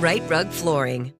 [0.00, 1.19] Right Rug Flooring.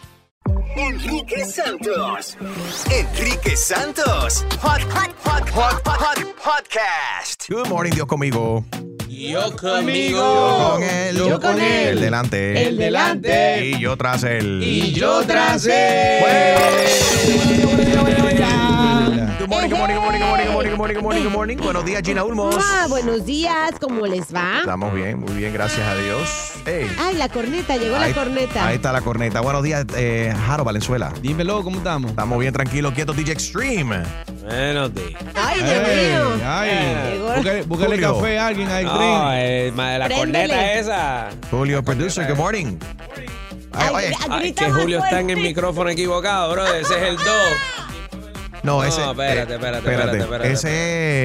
[0.75, 2.37] Enrique Santos.
[2.89, 4.45] Enrique Santos.
[4.61, 7.49] Hot, hot, hot, hot, hot, podcast.
[7.49, 8.63] Good morning, Dios conmigo.
[9.09, 10.17] Yo conmigo.
[10.17, 11.15] Yo con él.
[11.17, 11.87] Yo con él.
[11.89, 12.67] El delante.
[12.67, 13.65] El delante.
[13.65, 14.61] Y yo tras él.
[14.63, 16.23] Y yo tras él.
[19.39, 21.31] Good morning, good morning, good morning, good morning, good morning, good morning, good morning, good
[21.33, 21.57] morning.
[21.59, 22.55] Buenos días, Gina Ulmos.
[22.59, 24.59] Ah, buenos días, ¿cómo les va?
[24.59, 26.29] Estamos bien, muy bien, gracias a Dios.
[26.65, 26.87] Hey.
[26.99, 28.67] Ay, la corneta, llegó Ahí- la corneta.
[28.67, 29.41] Ahí está la corneta.
[29.41, 31.11] Buenos días, eh, Jaro Valenzuela.
[31.21, 32.11] Dímelo, ¿cómo estamos?
[32.11, 34.03] Estamos bien, tranquilos, quietos, DJ Extreme.
[34.43, 35.21] Buenos días.
[35.35, 36.39] Ay, Dios Ey, mío.
[36.45, 36.69] ay.
[37.11, 40.17] Llegó- Búscale, búscale café a alguien ahí, No, eh, la Préndele.
[40.47, 41.29] corneta esa.
[41.49, 42.77] Julio, producer, good morning.
[43.73, 45.49] Ay, Ay, Ay, que Julio está en el fuerte.
[45.49, 46.65] micrófono equivocado, bro.
[46.75, 47.25] Ese es el 2.
[48.63, 49.01] no, No, ese.
[49.01, 50.51] espérate, eh, espérate, espérate, espérate.
[50.51, 50.69] Ese,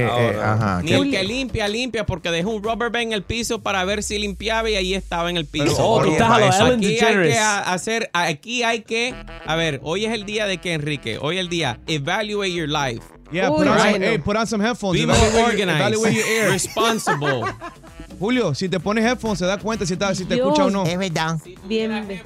[0.03, 0.53] eh, Ahora.
[0.55, 0.83] ajá.
[0.83, 3.85] Ni ¿qué- el que limpia, limpia, porque dejó un rubber band en el piso para
[3.85, 5.67] ver si limpiaba y ahí estaba en el piso.
[5.77, 9.15] Pero, oh, tú estás a lo aquí Ellen hay que hacer, aquí hay que,
[9.47, 12.69] a ver, hoy es el día de que Enrique, hoy es el día, evaluate your
[12.69, 13.03] life.
[13.33, 15.01] Yeah, Uy, put, on some, hey, put on some headphones.
[15.01, 16.51] Be more Evaluate your- organized, evaluate your ear.
[16.53, 17.43] responsible.
[18.21, 20.47] Julio, si te pones headphones, se da cuenta si, está, si te Dios.
[20.47, 20.87] escucha o no.
[20.87, 21.37] Es verdad.
[21.65, 22.07] Bien.
[22.07, 22.23] bien.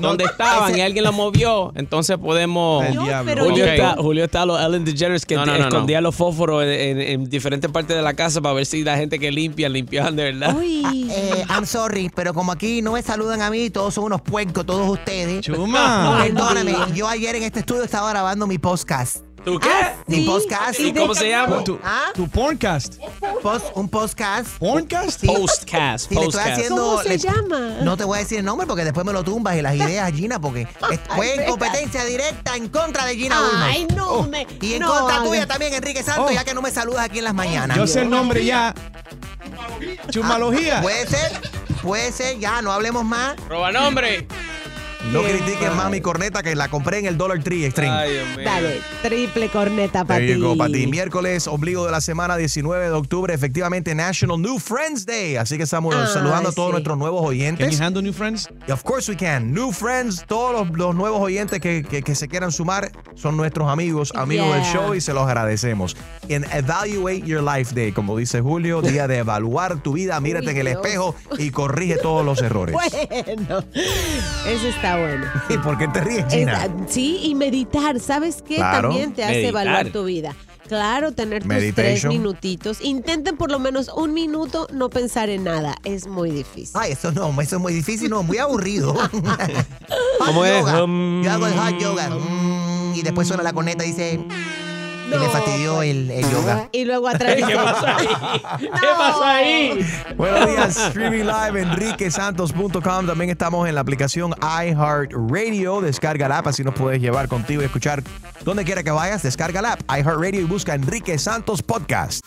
[0.00, 2.84] Donde estaban y alguien lo movió, entonces podemos.
[2.84, 3.44] El diablo.
[3.44, 5.68] Julio, está, Julio está a los Ellen DeGeneres que No, te- no, no, no.
[5.68, 8.96] escondía los fósforos en, en- en diferentes partes de la casa para ver si la
[8.96, 10.56] gente que limpia, limpiaban de verdad.
[10.56, 11.08] Uy.
[11.10, 14.64] Eh, I'm sorry, pero como aquí no me saludan a mí, todos son unos puercos,
[14.64, 15.42] todos ustedes.
[15.42, 16.20] Chuma.
[16.22, 19.25] Perdóname, yo ayer en este estudio estaba grabando mi podcast.
[19.46, 19.68] ¿Tú qué?
[20.08, 20.80] Mi podcast.
[20.80, 21.62] ¿Y cómo se llama?
[21.62, 22.06] Tu, ¿Ah?
[22.12, 22.94] tu porncast.
[23.44, 24.48] Post- un podcast.
[24.58, 25.20] ¿Porncast?
[25.20, 25.28] Sí.
[25.28, 26.08] Postcast.
[26.08, 26.50] Sí, le estoy Postcast.
[26.58, 27.58] haciendo- ¿Cómo se le- llama?
[27.82, 30.10] No te voy a decir el nombre porque después me lo tumbas y las ideas,
[30.16, 33.96] Gina, porque es- fue en competencia directa en contra de Gina Ay, Ulmer.
[33.96, 34.48] no, me.
[34.60, 36.34] Y en no contra tuya también, Enrique Santos, Oh.
[36.34, 37.76] ya que no me saludas aquí en las mañanas.
[37.76, 38.74] Yo sé el nombre ya.
[40.10, 40.82] Chumalogía.
[40.82, 41.40] Puede ser,
[41.82, 43.36] puede ser, ya, no hablemos más.
[43.48, 44.26] Roba nombre.
[45.12, 47.90] No critiquen más mi corneta que la compré en el Dollar Tree Extreme.
[47.92, 48.44] Ay, Dios mío.
[48.44, 50.34] Dale, triple corneta para ti.
[50.58, 50.68] para.
[50.86, 55.36] Miércoles, ombligo de la semana 19 de octubre, efectivamente National New Friends Day.
[55.36, 56.72] Así que estamos Ah, saludando a todos sí.
[56.72, 57.78] nuestros nuevos Can oyentes.
[57.78, 58.48] you handle new friends?
[58.70, 59.52] Of course we can.
[59.54, 63.68] New friends, todos los, los nuevos oyentes que, que- que se quieran sumar son nuestros
[63.70, 65.96] amigos, amigos del show y se los agradecemos.
[66.28, 70.52] En Evaluate Your Life Day, como dice Julio, día de evaluar tu vida, mírate Uy,
[70.52, 70.76] en el Dios.
[70.84, 72.76] espejo y corrige todos los errores.
[73.36, 73.64] Bueno,
[74.46, 75.26] eso está bueno.
[75.48, 76.24] ¿Y por qué te ríes?
[76.32, 76.48] Es-
[76.88, 78.56] sí, y meditar, ¿sabes qué?
[78.56, 78.88] Claro.
[78.90, 79.50] También te hace Meditar.
[79.66, 80.34] evaluar tu vida.
[80.68, 82.80] Claro, tener tus tres minutitos.
[82.80, 85.76] Intenten por lo menos un minuto no pensar en nada.
[85.84, 86.72] Es muy difícil.
[86.74, 88.92] Ay, eso no, eso es muy difícil, no, muy aburrido.
[90.18, 90.58] ¿Cómo es?
[90.58, 90.82] yoga.
[90.82, 92.10] Um, Yo hago el hot yoga.
[92.10, 94.18] Mm, y después suena la corneta y dice
[95.10, 96.68] que le fastidió el, el yoga.
[96.72, 98.06] Y luego atrás ¿Qué pasa ahí?
[98.58, 99.86] ¿Qué pasa ahí?
[100.16, 103.06] Buenos días, streaming live enriquesantos.com.
[103.06, 105.80] También estamos en la aplicación iHeartRadio.
[105.80, 108.02] Descarga la app, así nos puedes llevar contigo y escuchar
[108.44, 109.22] donde quiera que vayas.
[109.22, 112.24] Descarga la app iHeartRadio y busca Enrique Santos Podcast.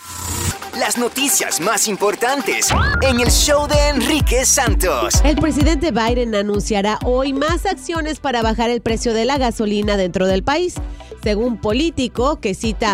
[0.78, 2.70] Las noticias más importantes
[3.02, 5.16] en el show de Enrique Santos.
[5.26, 10.26] El presidente Biden anunciará hoy más acciones para bajar el precio de la gasolina dentro
[10.26, 10.76] del país.
[11.22, 12.54] Según Político, que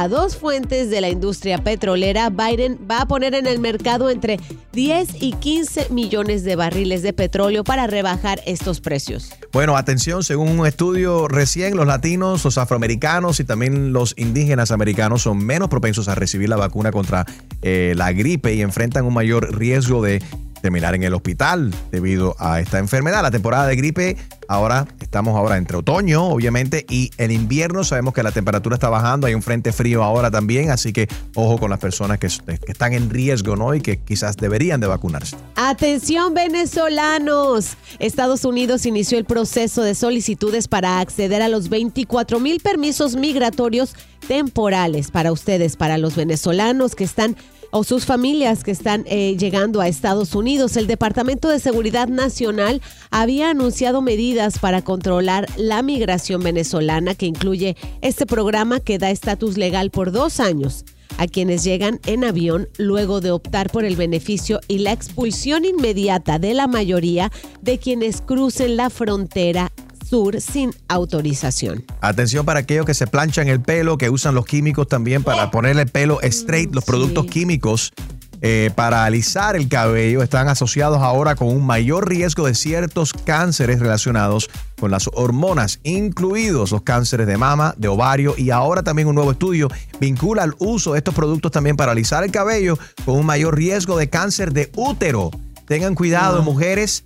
[0.09, 4.39] dos fuentes de la industria petrolera, Biden va a poner en el mercado entre
[4.73, 9.31] 10 y 15 millones de barriles de petróleo para rebajar estos precios.
[9.51, 15.23] Bueno, atención, según un estudio recién, los latinos, los afroamericanos y también los indígenas americanos
[15.23, 17.25] son menos propensos a recibir la vacuna contra
[17.61, 20.21] eh, la gripe y enfrentan un mayor riesgo de
[20.65, 23.21] terminar en el hospital debido a esta enfermedad.
[23.21, 24.17] La temporada de gripe,
[24.47, 29.27] ahora estamos ahora entre otoño, obviamente, y el invierno sabemos que la temperatura está bajando,
[29.27, 33.11] hay un frente frío ahora también, así que ojo con las personas que, están en
[33.11, 33.75] riesgo, ¿no?
[33.75, 35.37] Y que quizás deberían de vacunarse.
[35.55, 37.77] Atención venezolanos.
[37.99, 43.93] Estados Unidos inició el proceso de solicitudes para acceder a los 24 mil permisos migratorios
[44.27, 47.35] temporales para ustedes, para los venezolanos que están
[47.75, 50.77] o sus familias que están eh, llegando a Estados Unidos.
[50.77, 52.81] El Departamento de Seguridad Nacional
[53.11, 59.57] había anunciado medidas para controlar la migración venezolana que incluye este programa que da estatus
[59.57, 60.85] legal por dos años
[61.17, 66.39] a quienes llegan en avión luego de optar por el beneficio y la expulsión inmediata
[66.39, 67.29] de la mayoría
[67.61, 69.73] de quienes crucen la frontera
[70.07, 71.83] sur sin autorización.
[72.01, 75.83] Atención para aquellos que se planchan el pelo, que usan los químicos también para ponerle
[75.83, 76.73] el pelo straight.
[76.73, 77.93] Los productos químicos
[78.41, 83.79] eh, para alisar el cabello están asociados ahora con un mayor riesgo de ciertos cánceres
[83.79, 84.49] relacionados
[84.79, 89.31] con las hormonas, incluidos los cánceres de mama, de ovario y ahora también un nuevo
[89.31, 89.69] estudio
[89.99, 93.97] vincula el uso de estos productos también para alisar el cabello con un mayor riesgo
[93.97, 95.31] de cáncer de útero.
[95.65, 97.03] Tengan cuidado, mujeres.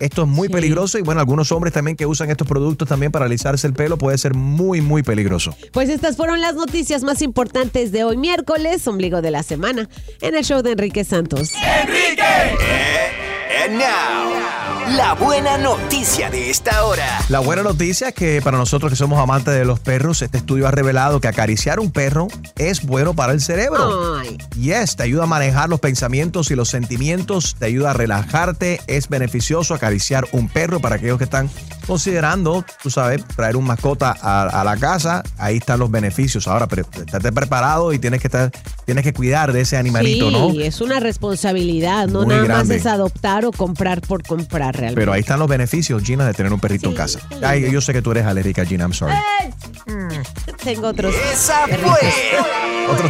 [0.00, 3.26] Esto es muy peligroso y bueno, algunos hombres también que usan estos productos también para
[3.26, 5.54] alisarse el pelo puede ser muy, muy peligroso.
[5.72, 9.88] Pues estas fueron las noticias más importantes de hoy miércoles, ombligo de la semana,
[10.22, 11.52] en el show de Enrique Santos.
[11.54, 12.22] ¡Enrique!
[13.62, 14.59] And now,
[14.96, 17.06] la buena noticia de esta hora.
[17.28, 20.66] La buena noticia es que para nosotros que somos amantes de los perros, este estudio
[20.66, 22.28] ha revelado que acariciar un perro
[22.58, 24.18] es bueno para el cerebro.
[24.18, 24.38] Ay.
[24.58, 29.08] Yes, te ayuda a manejar los pensamientos y los sentimientos, te ayuda a relajarte, es
[29.08, 31.48] beneficioso acariciar un perro para aquellos que están
[31.90, 36.46] considerando, tú sabes, traer un mascota a, a la casa, ahí están los beneficios.
[36.46, 38.50] Ahora, pero estate preparado y tienes que estar,
[38.84, 40.60] tienes que cuidar de ese animalito, sí, ¿no?
[40.60, 42.74] es una responsabilidad, no Muy nada grande.
[42.74, 45.00] más es adoptar o comprar por comprar realmente.
[45.00, 47.18] Pero ahí están los beneficios, Gina, de tener un perrito en casa.
[47.42, 49.14] Ay, yo sé que tú eres alérgica, Gina, I'm sorry.
[50.62, 51.14] Tengo otros.
[51.32, 51.90] Esa perritos.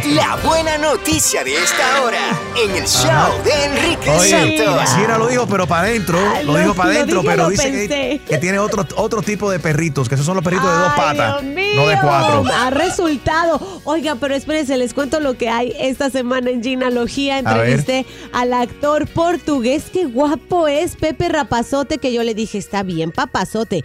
[0.01, 2.19] fue la buena noticia de esta hora
[2.63, 3.31] en el show Ajá.
[3.43, 4.89] de Enrique Oye, Santos.
[4.95, 6.17] Gina lo dijo, pero para adentro.
[6.45, 9.59] Lo lo- dijo para adentro, pero lo dice que, que tiene otro, otro tipo de
[9.59, 12.43] perritos, que esos son los perritos de dos patas, Dios mío, no de cuatro.
[12.53, 13.81] Ha resultado.
[13.83, 17.39] Oiga, pero espérense, les cuento lo que hay esta semana en Ginalogía.
[17.39, 19.85] Entrevisté al actor portugués.
[19.91, 23.83] Qué guapo es Pepe Rapazote, que yo le dije, está bien, papazote.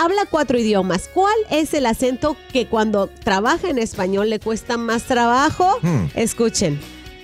[0.00, 1.08] Habla cuatro idiomas.
[1.12, 5.78] ¿Cuál es el acento que cuando trabaja en español le cuesta más trabajo?
[5.82, 6.06] Hmm.
[6.14, 6.80] Escuchen.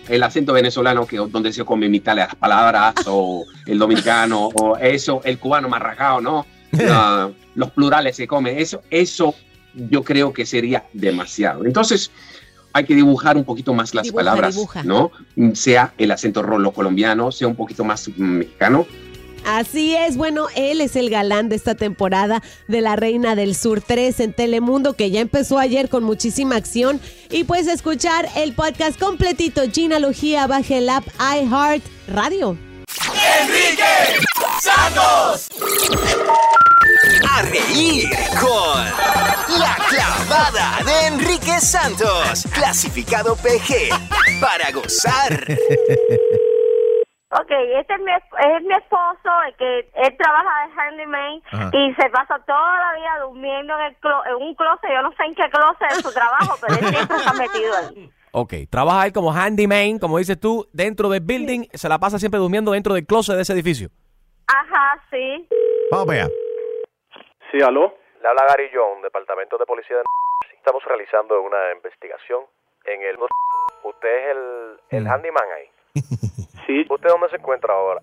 [0.09, 4.76] el acento venezolano que donde se come mitad de las palabras o el dominicano o
[4.78, 6.47] eso el cubano más rajado no
[6.87, 9.35] La- los plurales se comen eso eso
[9.75, 12.11] yo creo que sería demasiado entonces
[12.73, 14.82] hay que dibujar un poquito más las Dibuja, palabras dibuja.
[14.85, 15.11] no
[15.54, 18.87] sea el acento rolo colombiano sea un poquito más mm, mexicano
[19.47, 23.80] Así es, bueno, él es el galán de esta temporada de La Reina del Sur
[23.80, 27.00] 3 en Telemundo, que ya empezó ayer con muchísima acción.
[27.30, 32.58] Y puedes escuchar el podcast completito, Ginalogía, baje el app iHeart Radio.
[32.92, 33.85] Enrique
[34.61, 35.49] Santos.
[37.30, 38.09] A reír
[38.40, 38.85] con
[39.61, 42.45] La Clavada de Enrique Santos.
[42.54, 43.90] Clasificado PG
[44.40, 45.33] para gozar.
[47.30, 51.71] Ok, este es mi, es mi esposo, el que él trabaja de handyman Ajá.
[51.75, 54.88] y se pasa toda la vida durmiendo en, el clo- en un closet.
[54.90, 58.11] Yo no sé en qué closet es su trabajo, pero él siempre está metido ahí.
[58.32, 62.38] Ok, trabaja él como handyman, como dices tú, dentro del building, se la pasa siempre
[62.38, 63.88] durmiendo dentro del closet de ese edificio.
[64.47, 65.49] Ajá, sí.
[65.90, 66.28] Vamos allá.
[67.50, 67.94] Sí, aló.
[68.20, 70.02] Le habla Gary John, Departamento de Policía de
[70.56, 72.42] Estamos realizando una investigación
[72.85, 73.16] en el...
[73.85, 75.70] ¿Usted es el, el handyman ahí?
[76.66, 76.85] Sí.
[76.87, 78.02] ¿Usted dónde se encuentra ahora?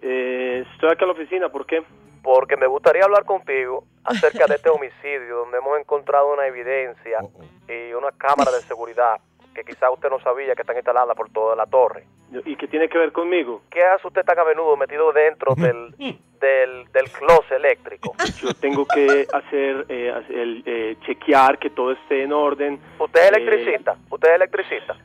[0.00, 1.82] Eh, estoy acá en la oficina, ¿por qué?
[2.26, 7.20] Porque me gustaría hablar contigo acerca de este homicidio donde hemos encontrado una evidencia
[7.68, 9.20] y una cámara de seguridad
[9.54, 12.02] que quizá usted no sabía que están instaladas por toda la torre.
[12.44, 13.62] ¿Y qué tiene que ver conmigo?
[13.70, 15.94] ¿Qué hace usted tan a menudo metido dentro del,
[16.40, 18.12] del, del closet eléctrico?
[18.42, 22.80] Yo tengo que hacer, eh, hacer el, eh, chequear que todo esté en orden.
[22.98, 23.96] ¿Usted es Eh, electricista?
[24.10, 24.96] ¿Usted es electricista?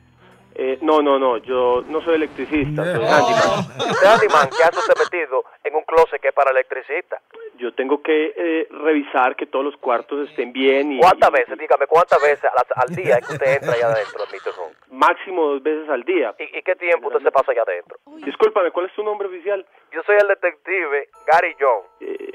[0.56, 3.60] Eh, no, no, no, yo no soy electricista, soy handyman.
[3.78, 4.50] ¿Usted es handyman?
[4.50, 7.22] ¿Qué hace usted metido en un closet que es para electricista?
[7.58, 11.00] Yo tengo que eh, revisar que todos los cuartos estén bien y...
[11.00, 11.58] ¿Cuántas y- veces?
[11.58, 14.52] Dígame, ¿cuántas veces al, al día es que usted entra allá adentro, Mr.
[14.92, 16.34] Máximo dos veces al día.
[16.40, 17.98] ¿Y, y qué tiempo usted se pasa allá adentro?
[18.26, 19.66] Discúlpame, ¿cuál es tu nombre oficial?
[19.92, 21.82] Yo soy el detective Gary John.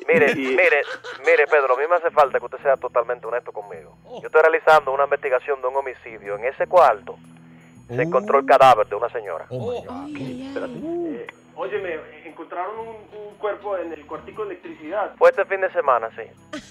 [0.08, 0.82] Mire, y- mire,
[1.26, 3.96] mire, Pedro, a mí me hace falta que usted sea totalmente honesto conmigo.
[4.20, 6.37] Yo estoy realizando una investigación de un homicidio.
[6.37, 7.16] En ese cuarto
[7.88, 9.46] se encontró el cadáver de una señora.
[9.50, 12.88] Eh, óyeme, encontraron un,
[13.28, 15.14] un cuerpo en el cuartico de electricidad.
[15.16, 16.22] Fue este fin de semana, sí.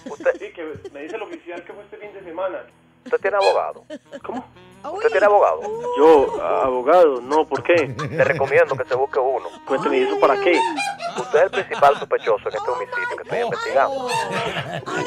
[0.09, 2.59] Usted, Sí, que me dice el oficial que fue este fin de semana.
[3.05, 3.85] Usted tiene abogado.
[4.23, 4.45] ¿Cómo?
[4.93, 5.61] ¿Usted tiene abogado?
[5.97, 7.95] Yo, abogado, no, ¿por qué?
[8.09, 9.47] Le recomiendo que se busque uno.
[9.65, 10.59] Cuéntame, ¿y eso para qué?
[11.17, 14.09] Usted es el principal sospechoso en este homicidio que estoy investigando.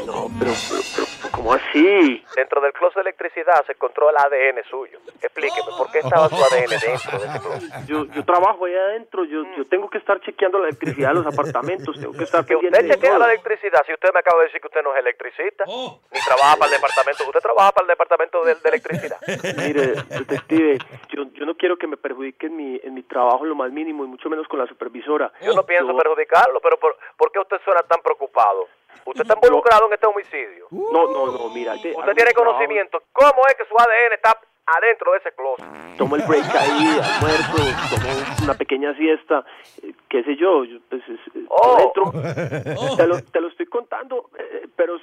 [0.06, 2.24] No, pero, pero, pero, ¿cómo así?
[2.34, 4.98] Dentro del closet de electricidad se encontró el ADN suyo.
[5.20, 7.86] Explíqueme, ¿por qué estaba su ADN dentro de ese closet?
[7.86, 11.26] Yo, yo trabajo allá adentro, yo, yo tengo que estar chequeando la electricidad de los
[11.26, 13.82] apartamentos, tengo que estar Que usted chequea la electricidad.
[13.86, 16.80] Si usted me acaba de decir que usted no es electricista, ni trabaja para el
[16.80, 19.18] departamento, usted trabaja para el departamento de, de electricidad.
[19.58, 20.78] Mire, detective,
[21.08, 24.04] yo, yo no quiero que me perjudique en mi, en mi trabajo lo más mínimo
[24.04, 25.32] y mucho menos con la supervisora.
[25.42, 28.66] Yo no pienso Yo- perjudicarlo, pero ¿por, por qué usted suena tan preocupado?
[29.04, 30.66] ¿Usted está involucrado en este homicidio?
[30.70, 31.74] No, no, no, mira.
[31.80, 33.02] te- ¿Usted tiene trabajo, conocimiento?
[33.12, 35.64] ¿Cómo es que su ADN está adentro de ese closet?
[35.96, 37.56] Tomo el break ahí, almuerzo,
[37.90, 39.44] tomo una pequeña siesta,
[39.82, 41.76] eh, qué sé yo, yo, pues es, es- Oh.
[41.76, 42.12] adentro.
[42.96, 44.98] Te, lo, te lo estoy contando, eh, pero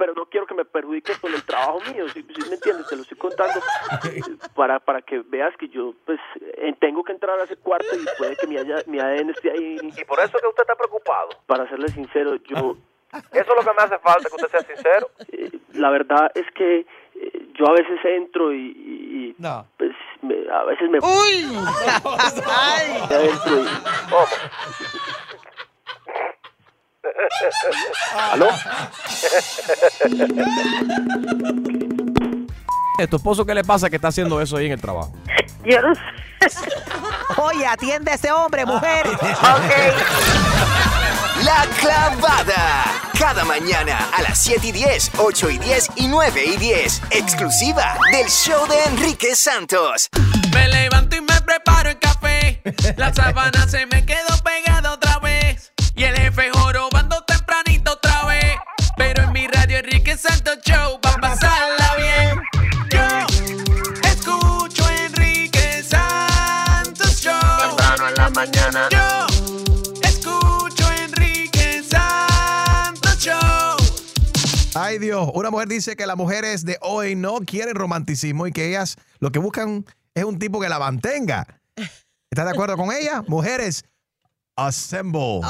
[0.00, 2.86] pero no quiero que me perjudique con el trabajo mío, si me entiendes?
[2.88, 3.60] Te lo estoy contando
[4.54, 6.18] para para que veas que yo pues
[6.80, 9.76] tengo que entrar a ese cuarto y puede que mi, haya- mi ADN esté ahí.
[9.82, 11.28] Y por eso que usted está preocupado.
[11.46, 12.76] Para serle sincero, yo
[13.12, 15.10] Eso es lo que me hace falta, que usted sea sincero.
[15.32, 19.36] eh, la verdad es que eh, yo a veces entro y, y- y,
[19.76, 19.92] pues
[20.22, 21.56] me- a veces me ¡Uy!
[23.10, 23.64] adentro y
[24.08, 24.26] ¿Cómo?
[28.32, 28.48] ¿Aló?
[33.02, 35.12] ¿A tu esposo qué le pasa que está haciendo eso ahí en el trabajo?
[35.64, 36.00] Yo no sé.
[37.36, 39.06] Oye, atiende a ese hombre, mujer.
[41.44, 42.84] La clavada.
[43.18, 47.02] Cada mañana a las 7 y 10, 8 y 10 y 9 y 10.
[47.10, 50.08] Exclusiva del show de Enrique Santos.
[50.52, 52.62] Me levanto y me preparo el café.
[52.96, 55.72] La sábana se me quedó pegada otra vez.
[55.94, 56.50] Y el jefe
[74.74, 78.68] Ay Dios, una mujer dice que las mujeres de hoy no quieren romanticismo y que
[78.68, 79.84] ellas lo que buscan
[80.14, 81.60] es un tipo que la mantenga.
[82.30, 83.24] ¿Estás de acuerdo con ella?
[83.26, 83.84] Mujeres,
[84.56, 85.40] assemble.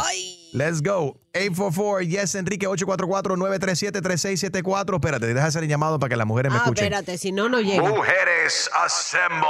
[0.54, 1.18] Let's go.
[1.34, 4.94] 844 Yes Enrique 844-937-3674.
[4.94, 6.84] Espérate, deja hacer el llamado para que las mujeres me Ah, escuchen.
[6.86, 7.86] espérate, si no, no llega.
[7.88, 9.46] Mujeres, assemble.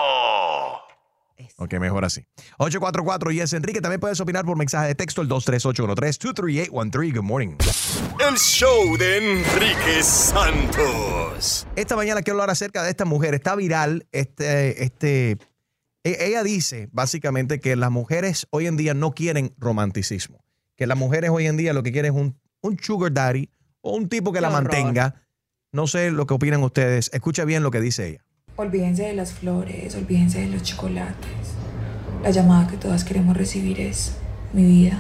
[1.57, 2.27] Ok, mejor así.
[2.59, 3.81] 844 Yes Enrique.
[3.81, 7.13] También puedes opinar por mensaje de texto el 23813-23813.
[7.15, 7.57] Good morning.
[8.29, 11.67] El show de Enrique Santos.
[11.77, 13.35] Esta mañana quiero hablar acerca de esta mujer.
[13.35, 14.07] Está viral.
[14.13, 15.33] Este, este,
[16.05, 20.45] e- ella dice básicamente que las mujeres hoy en día no quieren romanticismo.
[20.77, 23.51] Que las mujeres hoy en día lo que quieren es un, un sugar daddy
[23.83, 24.63] o un tipo que Qué la horror.
[24.65, 25.23] mantenga.
[25.73, 27.11] No sé lo que opinan ustedes.
[27.13, 28.25] Escucha bien lo que dice ella.
[28.61, 31.55] Olvídense de las flores, olvídense de los chocolates.
[32.23, 34.13] La llamada que todas queremos recibir es,
[34.53, 34.99] mi vida,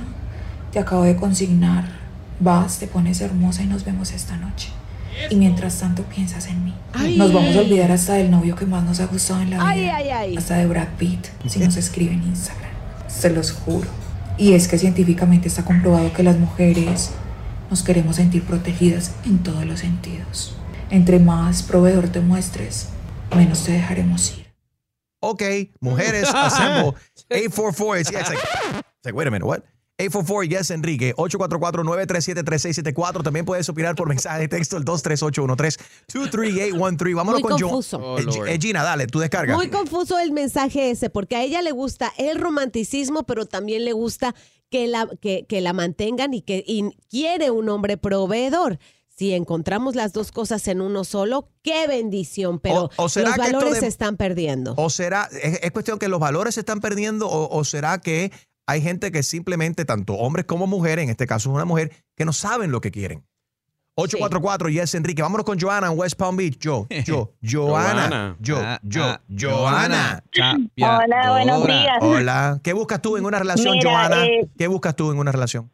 [0.72, 1.84] te acabo de consignar,
[2.40, 4.70] vas, te pones hermosa y nos vemos esta noche.
[5.28, 6.74] Y mientras tanto piensas en mí.
[6.94, 7.18] Ay.
[7.18, 9.94] nos vamos a olvidar hasta del novio que más nos ha gustado en la vida.
[9.94, 10.36] Ay, ay.
[10.38, 12.70] Hasta de Brad Pitt, si nos escribe en Instagram.
[13.08, 13.88] se los juro.
[14.38, 17.10] Y es que científicamente está comprobado que las mujeres
[17.68, 20.56] nos queremos sentir protegidas en todos los sentidos.
[20.88, 22.88] Entre más proveedor te muestres,
[23.36, 24.46] menos te dejaremos ir.
[25.20, 25.42] Ok,
[25.80, 26.94] mujeres, assemble.
[27.30, 29.62] 844, it's, yeah, it's like, it's like, wait a minute, what?
[29.98, 37.50] 844 Yes Enrique 844-937-3674 también puedes opinar por mensaje de texto el 23813-23813 vámonos Muy
[37.50, 38.18] con confuso.
[38.18, 41.60] Eh, G- eh, Gina dale tú descarga Muy confuso el mensaje ese, porque a ella
[41.62, 44.34] le gusta el romanticismo, pero también le gusta
[44.70, 48.78] que la, que, que la mantengan y que y quiere un hombre proveedor.
[49.20, 53.36] Si encontramos las dos cosas en uno solo, qué bendición, pero O- o será los
[53.36, 54.72] que valores de- se están perdiendo.
[54.78, 58.32] o será es, es cuestión que los valores se están perdiendo o, o será que
[58.66, 62.24] hay gente que simplemente tanto hombres como mujeres en este caso es una mujer que
[62.24, 63.22] no saben lo que quieren
[63.96, 68.38] 844 Yes Enrique vámonos con Joana en West Palm Beach yo yo Joana Joana.
[68.40, 70.22] yo Ah, yo ah, Joana
[70.78, 71.98] Hola, buenos días.
[72.00, 72.60] Hola.
[72.62, 74.24] ¿Qué buscas tú en una relación, Mira, Joana?
[74.24, 75.70] eh, ¿Qué buscas tú en una relación?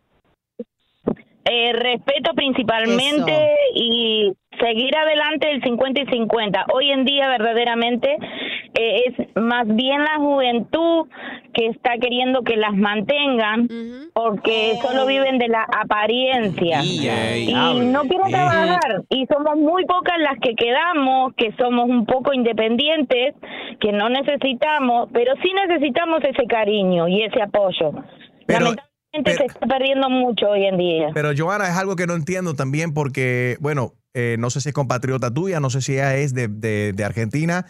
[1.49, 6.67] Eh, respeto principalmente y seguir adelante el 50 y 50.
[6.75, 8.17] Hoy en día verdaderamente
[8.75, 11.07] eh, es más bien la juventud
[11.55, 13.69] que está queriendo que las mantengan
[14.13, 16.83] porque solo viven de la apariencia.
[16.83, 19.05] Y, no quieren trabajar.
[19.09, 23.35] Y somos muy pocas las que quedamos que somos un poco independientes
[23.81, 27.93] que no necesitamos pero sí necesitamos ese cariño y ese apoyo
[29.17, 31.11] lamentablemente se está perdiendo mucho hoy en día.
[31.15, 34.75] Pero Joana, es algo que no entiendo también porque, bueno, eh, no sé si es
[34.75, 37.67] compatriota tuya, no sé si ella es de, de- de Argentina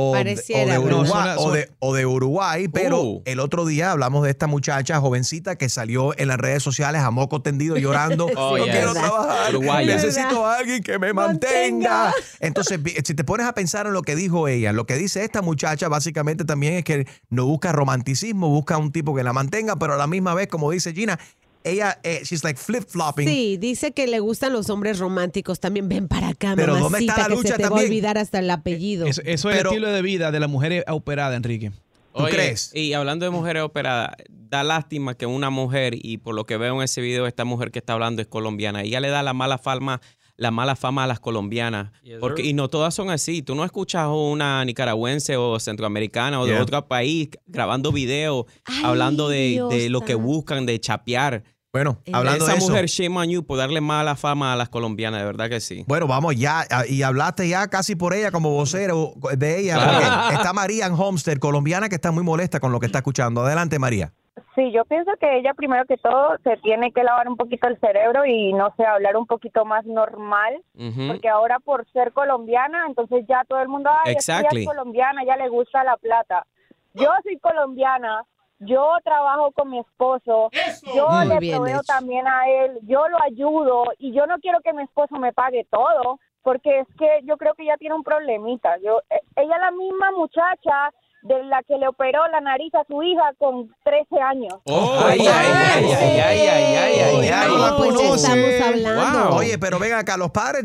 [0.00, 3.22] o, de- o Uruguay, No, suena- o, de, o de Uruguay, pero Uh.
[3.24, 7.10] el otro día hablamos de esta muchacha jovencita que salió en las redes sociales a
[7.10, 8.26] moco tendido llorando.
[8.36, 8.74] Oh, no yes.
[8.74, 9.94] quiero trabajar, Uruguaya.
[9.96, 12.12] necesito a alguien que me mantenga.
[12.40, 15.22] Entonces, vi- si te pones a pensar en lo que dijo ella, lo que dice
[15.24, 19.76] esta muchacha básicamente también es que no busca romanticismo, busca un tipo que la mantenga,
[19.76, 21.18] pero a la misma vez, como dice Gina,
[21.64, 23.26] ella, eh, she's like flip-flopping.
[23.28, 25.88] Sí, dice que le gustan los hombres románticos también.
[25.88, 27.88] Ven para acá, Pero ¿dónde mamacita, está la que lucha se te va a también?
[27.88, 29.06] olvidar hasta el apellido.
[29.06, 31.70] Eso, eso es el estilo de vida de la mujer operada, Enrique.
[32.14, 32.72] ¿Tú Oye, crees?
[32.74, 36.74] Y hablando de mujeres operadas, da lástima que una mujer, y por lo que veo
[36.76, 38.82] en ese video, esta mujer que está hablando es colombiana.
[38.82, 40.00] Ella le da la mala fama,
[40.40, 41.92] la mala fama a las colombianas.
[42.18, 43.42] Porque, y no todas son así.
[43.42, 46.62] Tú no escuchas a una nicaragüense o centroamericana o de Yeah.
[46.62, 48.46] otro país grabando videos,
[48.82, 51.44] hablando de, lo que buscan, de chapear.
[51.74, 52.68] Bueno, hablando Esa de eso.
[52.68, 55.84] mujer, shame on you por darle mala fama a las colombianas, de verdad que sí.
[55.86, 59.74] Bueno, vamos ya, y hablaste ya casi por ella como vocero de ella.
[59.74, 60.22] Claro.
[60.22, 63.42] porque está María en Homestead, colombiana, que está muy molesta con lo que está escuchando.
[63.42, 64.14] Adelante, María.
[64.60, 67.80] Sí, yo pienso que ella primero que todo se tiene que lavar un poquito el
[67.80, 70.62] cerebro y no sé, hablar un poquito más normal,
[71.08, 74.66] porque ahora por ser colombiana, entonces ya todo el mundo, ay, es Exactly.
[74.66, 76.46] colombiana, ya le gusta la plata.
[76.92, 78.24] Yo soy colombiana,
[78.58, 80.50] yo trabajo con mi esposo,
[80.94, 81.84] yo Muy le proveo hecho.
[81.86, 85.66] también a él, yo lo ayudo y yo no quiero que mi esposo me pague
[85.70, 88.76] todo, porque es que yo creo que ella tiene un problemita.
[88.84, 90.90] Yo, eh, ella es la misma muchacha
[91.22, 94.54] de la que le operó la nariz a su hija con 13 años.
[94.64, 94.98] ¡Oh!
[95.04, 97.28] ¡Ay, ay, ay, ay, ay, ay, ay!
[97.28, 99.36] ay, no, pues no estamos hablando.
[99.36, 100.64] Oye, pero ven acá, los padres,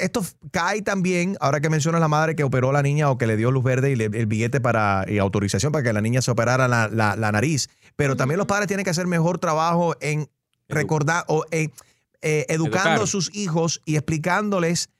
[0.00, 3.26] esto cae también, ahora que mencionas la madre que operó a la niña o que
[3.26, 6.22] le dio luz verde y le, el billete para y autorización para que la niña
[6.22, 10.28] se operara la, la, nariz, pero también los padres tienen que hacer mejor trabajo en
[10.68, 11.72] recordar o en...
[12.20, 14.90] Eh, educando a sus hijos y explicándoles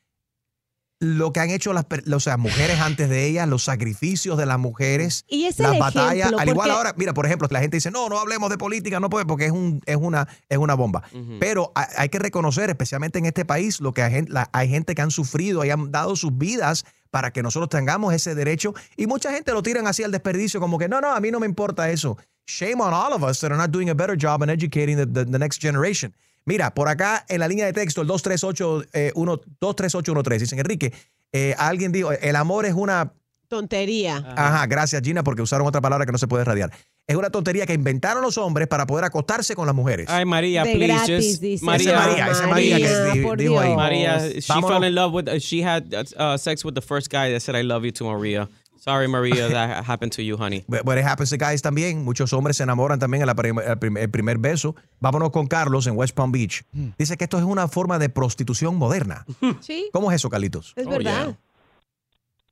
[1.01, 4.47] lo que han hecho las, per- o sea, mujeres antes de ellas, los sacrificios de
[4.47, 6.15] las mujeres, Y es las el batallas.
[6.17, 8.99] ejemplo, Al igual ahora, mira, por ejemplo, la gente dice, no, no hablemos de política,
[8.99, 11.05] no puede, porque es, un, es, una, es una bomba.
[11.39, 14.95] Pero hay, que reconocer, especialmente en este país, lo que hay, gente- la- hay gente
[14.97, 18.75] que han sufrido y han dado sus vidas para que nosotros tengamos ese derecho.
[18.97, 21.39] Y mucha gente lo tiran así al desperdicio, como que no, no, a mí no
[21.39, 22.19] me importa eso.
[22.47, 25.07] Shame on all of us that are not doing a better job in educating the,
[25.07, 26.13] the- the next generation.
[26.49, 30.93] Mira, por acá en la línea de texto, el 238, eh, uno- 23813, dicen, Enrique,
[31.33, 33.13] eh, alguien dijo, el amor es una
[33.49, 34.17] Tontería.
[34.37, 36.71] Ajá, gracias Gina, porque usaron otra palabra que no se puede radiar.
[37.07, 40.07] Es una tontería que inventaron los hombres para poder acostarse con las mujeres.
[40.11, 41.65] Ay, María, De please, gratis, just dice.
[41.65, 43.75] María, Esa María, esa María que María, por dijo ahí.
[43.75, 44.71] María, she Vámonos.
[44.79, 45.85] fell in love with, uh, she had
[46.19, 48.47] uh, sex with the first guy that said I love you to Maria.
[48.89, 50.65] Sorry, Maria, that happened to you, honey.
[50.67, 52.05] But, but it happens to guys también.
[52.05, 54.75] Muchos hombres se enamoran también en la prim- el, prim- el primer beso.
[55.01, 56.63] Vámonos con Carlos en West Palm Beach.
[56.99, 59.25] Dice que esto es una forma de prostitución moderna.
[59.61, 60.73] Sí, ¿Cómo es eso, Carlitos?
[60.77, 61.37] es Oh, verdad.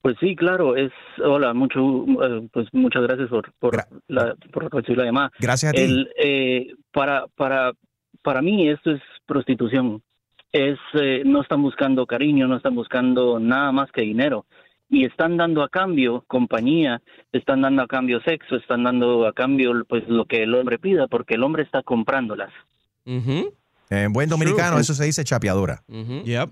[0.02, 0.92] Pues sí, claro, es
[1.24, 1.80] hola, mucho
[2.22, 3.76] eh, pues muchas gracias por por
[4.08, 5.32] la por recibir la llamada.
[5.40, 5.82] Gracias a ti.
[5.82, 7.72] El, eh, para para
[8.22, 10.02] para mí esto es prostitución.
[10.52, 14.46] Es eh, no están buscando cariño, no están buscando nada más que dinero.
[14.88, 19.84] Y están dando a cambio compañía, están dando a cambio sexo, están dando a cambio
[19.88, 22.52] pues lo que el hombre pida, porque el hombre está comprándolas.
[23.04, 25.82] En buen dominicano, eso se dice chapeadora.
[25.88, 26.50] Yep.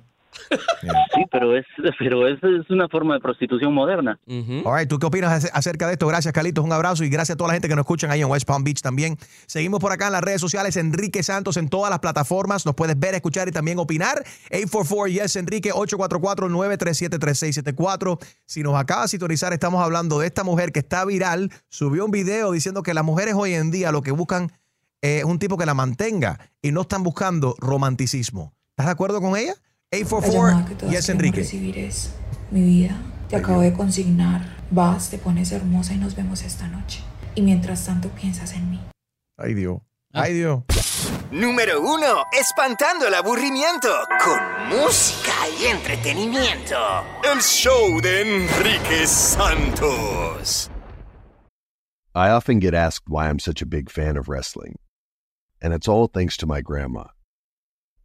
[0.50, 1.64] Sí, pero es,
[1.98, 4.18] pero es, es una forma de prostitución moderna.
[4.64, 6.06] All right, ¿tú qué opinas ace- acerca de esto?
[6.06, 6.64] Gracias, Carlitos.
[6.64, 8.64] Un abrazo y gracias a toda la gente que nos escuchan ahí en West Palm
[8.64, 9.16] Beach también.
[9.46, 10.76] Seguimos por acá en las redes sociales.
[10.76, 12.66] Enrique Santos en todas las plataformas.
[12.66, 14.24] Nos puedes ver, escuchar y también opinar.
[14.50, 18.18] 844-YES Enrique, 844-937-3674.
[18.46, 21.50] Si nos acaba de sintonizar, estamos hablando de esta mujer que está viral.
[21.68, 24.52] Subió un video diciendo que las mujeres hoy en día lo que buscan
[25.02, 28.54] eh, es un tipo que la mantenga y no están buscando romanticismo.
[28.70, 29.54] ¿Estás de acuerdo con ella?
[30.02, 31.36] La llamada que 844 todas Yes Enrique.
[31.38, 32.10] recibir es
[32.50, 32.96] mi vida.
[33.28, 34.54] Te acabo de consignar.
[34.70, 37.00] Vas, te pones hermosa y nos vemos esta noche.
[37.34, 38.80] Y mientras tanto piensas en mí.
[39.36, 39.78] Ay, Dios.
[40.12, 40.62] Ay, Dios.
[41.30, 43.88] Número uno, espantando el aburrimiento
[44.24, 46.76] con música y entretenimiento.
[47.24, 50.70] El show de Enrique Santos.
[52.14, 54.76] I often get asked why I'm such a big fan of wrestling,
[55.60, 57.06] and it's all thanks to my grandma.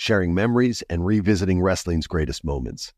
[0.00, 2.94] sharing memories and revisiting wrestling's greatest moments.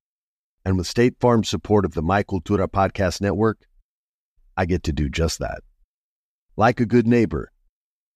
[0.65, 3.67] And with State Farm's support of the Michael Cultura Podcast Network,
[4.57, 5.62] I get to do just that.
[6.57, 7.51] Like a good neighbor,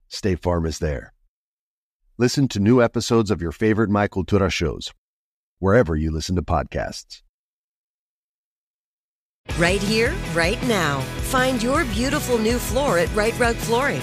[0.07, 1.13] State Farm is there.
[2.17, 4.93] Listen to new episodes of your favorite Michael Cultura shows,
[5.59, 7.23] wherever you listen to podcasts.
[9.59, 11.01] Right here, right now.
[11.33, 14.03] Find your beautiful new floor at Right Rug Flooring.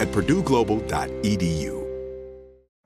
[0.00, 1.77] at purdueglobal.edu.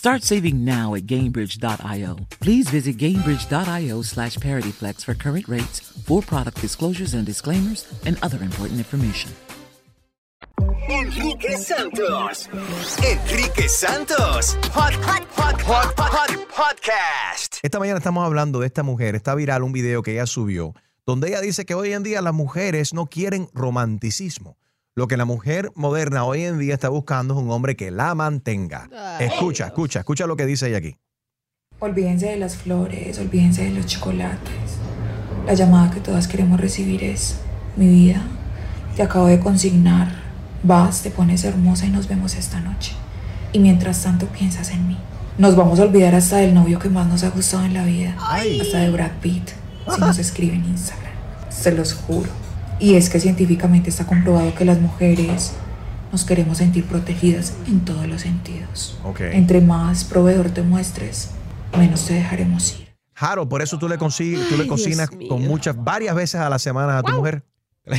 [0.00, 2.16] Start saving now at Gainbridge.io.
[2.40, 8.42] Please visit Gainbridge.io slash ParityFlex for current rates, for product disclosures and disclaimers, and other
[8.42, 9.30] important information.
[10.88, 12.48] Enrique Santos.
[13.04, 14.56] Enrique Santos.
[14.72, 17.58] Hot, hot, hot, hot, hot, podcast.
[17.62, 19.14] Esta mañana estamos hablando de esta mujer.
[19.16, 20.72] Está viral un video que ella subió
[21.10, 24.56] donde ella dice que hoy en día las mujeres no quieren romanticismo.
[24.96, 28.14] Lo que la mujer moderna hoy en día está buscando es un hombre que la
[28.16, 28.88] mantenga.
[29.20, 30.96] Escucha, escucha, escucha lo que dice ella aquí.
[31.78, 34.78] Olvídense de las flores, olvídense de los chocolates.
[35.46, 37.36] La llamada que todas queremos recibir es,
[37.76, 38.20] mi vida,
[38.96, 40.08] te acabo de consignar,
[40.64, 42.92] vas, te pones hermosa y nos vemos esta noche.
[43.52, 44.98] Y mientras tanto piensas en mí.
[45.38, 48.16] Nos vamos a olvidar hasta del novio que más nos ha gustado en la vida,
[48.18, 49.50] hasta de Brad Pitt,
[49.94, 51.12] si nos escribe en Instagram.
[51.48, 52.39] Se los juro.
[52.80, 55.52] Y es que científicamente está comprobado que las mujeres
[56.12, 58.98] nos queremos sentir protegidas en todos los sentidos.
[59.04, 59.20] Ok.
[59.20, 61.30] Entre más proveedor te muestres,
[61.78, 62.88] menos te dejaremos ir.
[63.14, 66.58] Jaro, por eso tú le, consigues, tú le cocinas con muchas, varias veces a la
[66.58, 67.44] semana a tu mujer.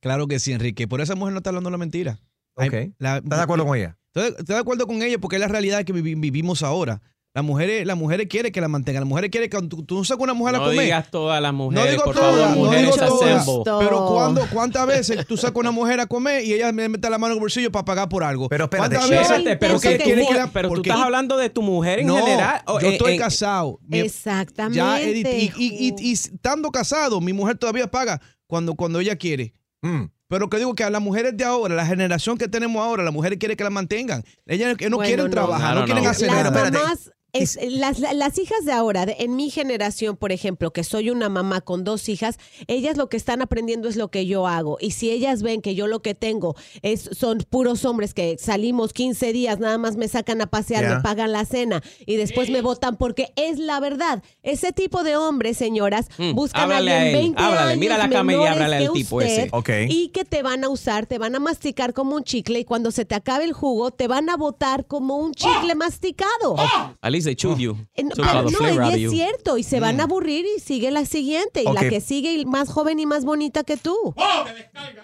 [0.00, 0.88] Claro que sí, Enrique.
[0.88, 2.18] Por esa mujer no está hablando la mentira.
[2.54, 2.72] Ok.
[2.72, 3.96] ¿Estás de acuerdo con ella?
[4.08, 7.00] Estoy, estoy de acuerdo con ella porque es la realidad que vivi- vivimos ahora.
[7.34, 9.00] Las mujeres, las mujeres quieren que la mantengan.
[9.04, 10.80] Las mujeres quieren que tú, tú sacas una mujer a No comer.
[10.84, 13.22] digas todas las No mujeres, digo por todas, favor, no mujeres digo todas.
[13.48, 13.62] assemble.
[13.86, 17.16] Pero cuando, ¿cuántas veces tú sacas una mujer a comer y ella me mete la
[17.16, 18.50] mano en el bolsillo para pagar por algo?
[18.50, 21.62] Pero espérate, Espérate, pero, ¿Por qué que- que la- pero tú estás hablando de tu
[21.62, 22.60] mujer en No, general.
[22.66, 23.80] o yo estoy en- casado.
[23.90, 24.76] Exactamente.
[24.76, 29.16] Ya, Edith, y, y- y- y estando casado, mi mujer todavía paga cuando, cuando ella
[29.16, 29.54] quiere.
[29.80, 30.04] Mm.
[30.28, 33.12] Pero que digo que a las mujeres de ahora, la generación que tenemos ahora, las
[33.12, 34.22] mujeres quieren que la mantengan.
[34.46, 35.30] Ellas no Bueno, quieren no.
[35.30, 36.10] trabajar, no, No, no, quieren no.
[36.10, 36.70] hacer Las nada.
[36.70, 40.84] mamás, es- las, la- las hijas de ahora, de- en mi generación, por ejemplo, que
[40.84, 44.46] soy una mamá con dos hijas, ellas lo que están aprendiendo es lo que yo
[44.46, 44.76] hago.
[44.80, 48.92] Y si ellas ven que yo lo que tengo es, son puros hombres que salimos
[48.92, 50.96] 15 días, nada más me sacan a pasear, Ya.
[50.96, 54.22] me pagan la cena y después me votan porque es la verdad.
[54.42, 58.10] Ese tipo de hombres, señoras, Mm, buscan a alguien él, 20 háblale, años mira la
[58.10, 59.48] cama y menores háblale al que tipo usted ese.
[59.52, 59.70] Ok.
[59.88, 62.90] Y que te van a usar, te van a masticar como un chicle y cuando
[62.90, 66.56] se te acabe el jugo, te van a botar como un chicle masticado.
[66.58, 67.76] At least they chew you.
[67.94, 68.10] Eh, no,
[68.50, 69.10] y es you.
[69.10, 72.44] cierto, y se van a aburrir y sigue la siguiente, y la que sigue y
[72.44, 73.96] más joven y más bonita que tú.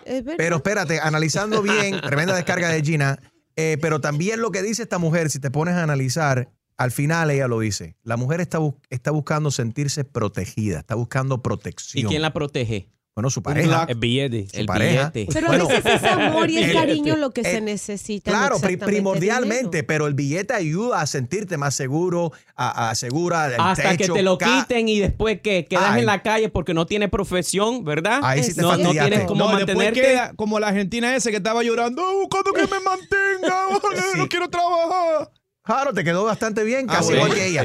[0.05, 0.35] Es verdad.
[0.37, 3.19] Pero espérate, analizando bien, tremenda descarga de Gina,
[3.57, 7.31] eh, pero también lo que dice esta mujer, si te pones a analizar, al final
[7.31, 12.09] ella lo dice, la mujer está, bu- está buscando sentirse protegida, está buscando ¿Y protección.
[12.09, 12.89] quién la protege?
[13.19, 13.85] Bueno, su pareja.
[13.89, 14.47] El billete.
[14.53, 15.11] El pareja.
[15.11, 15.33] billete.
[15.35, 18.31] Pero Bueno, a veces es amor y el- cariño lo que el- se necesita.
[18.31, 23.91] Claro, primordialmente, pero el billete ayuda a sentirte más seguro, a, a segura el Hasta
[23.97, 26.01] techo, que te lo quiten y después que quedas Ay.
[26.03, 28.21] en la calle porque no tienes profesión, ¿verdad?
[28.23, 30.01] Ahí sí te no, no tienes cómo No, después mantenerte.
[30.01, 33.65] queda como la argentina ese que estaba llorando, "Oh, buscando que me mantenga,
[34.17, 35.33] no quiero trabajar.
[35.65, 37.25] Claro, te quedó bastante bien, Ah, casi bueno.
[37.27, 37.65] igual que ella.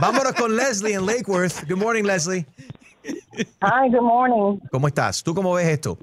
[0.00, 1.66] Vámonos con Leslie en Lake Worth.
[1.68, 2.44] Good morning, Leslie.
[3.62, 4.58] Hi, good morning.
[4.70, 5.22] ¿Cómo estás?
[5.22, 5.96] ¿Tú cómo ves esto?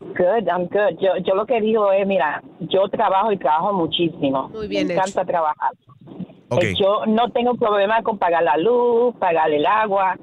[0.00, 0.98] Good, I'm good.
[1.00, 4.48] Yo, yo lo que digo es, mira, yo trabajo y trabajo muchísimo.
[4.50, 5.02] Muy bien Me hecho.
[5.02, 5.70] encanta trabajar.
[6.48, 6.62] Ok.
[6.64, 10.16] Eh, Yo no tengo problema con pagar la luz, pagar el agua,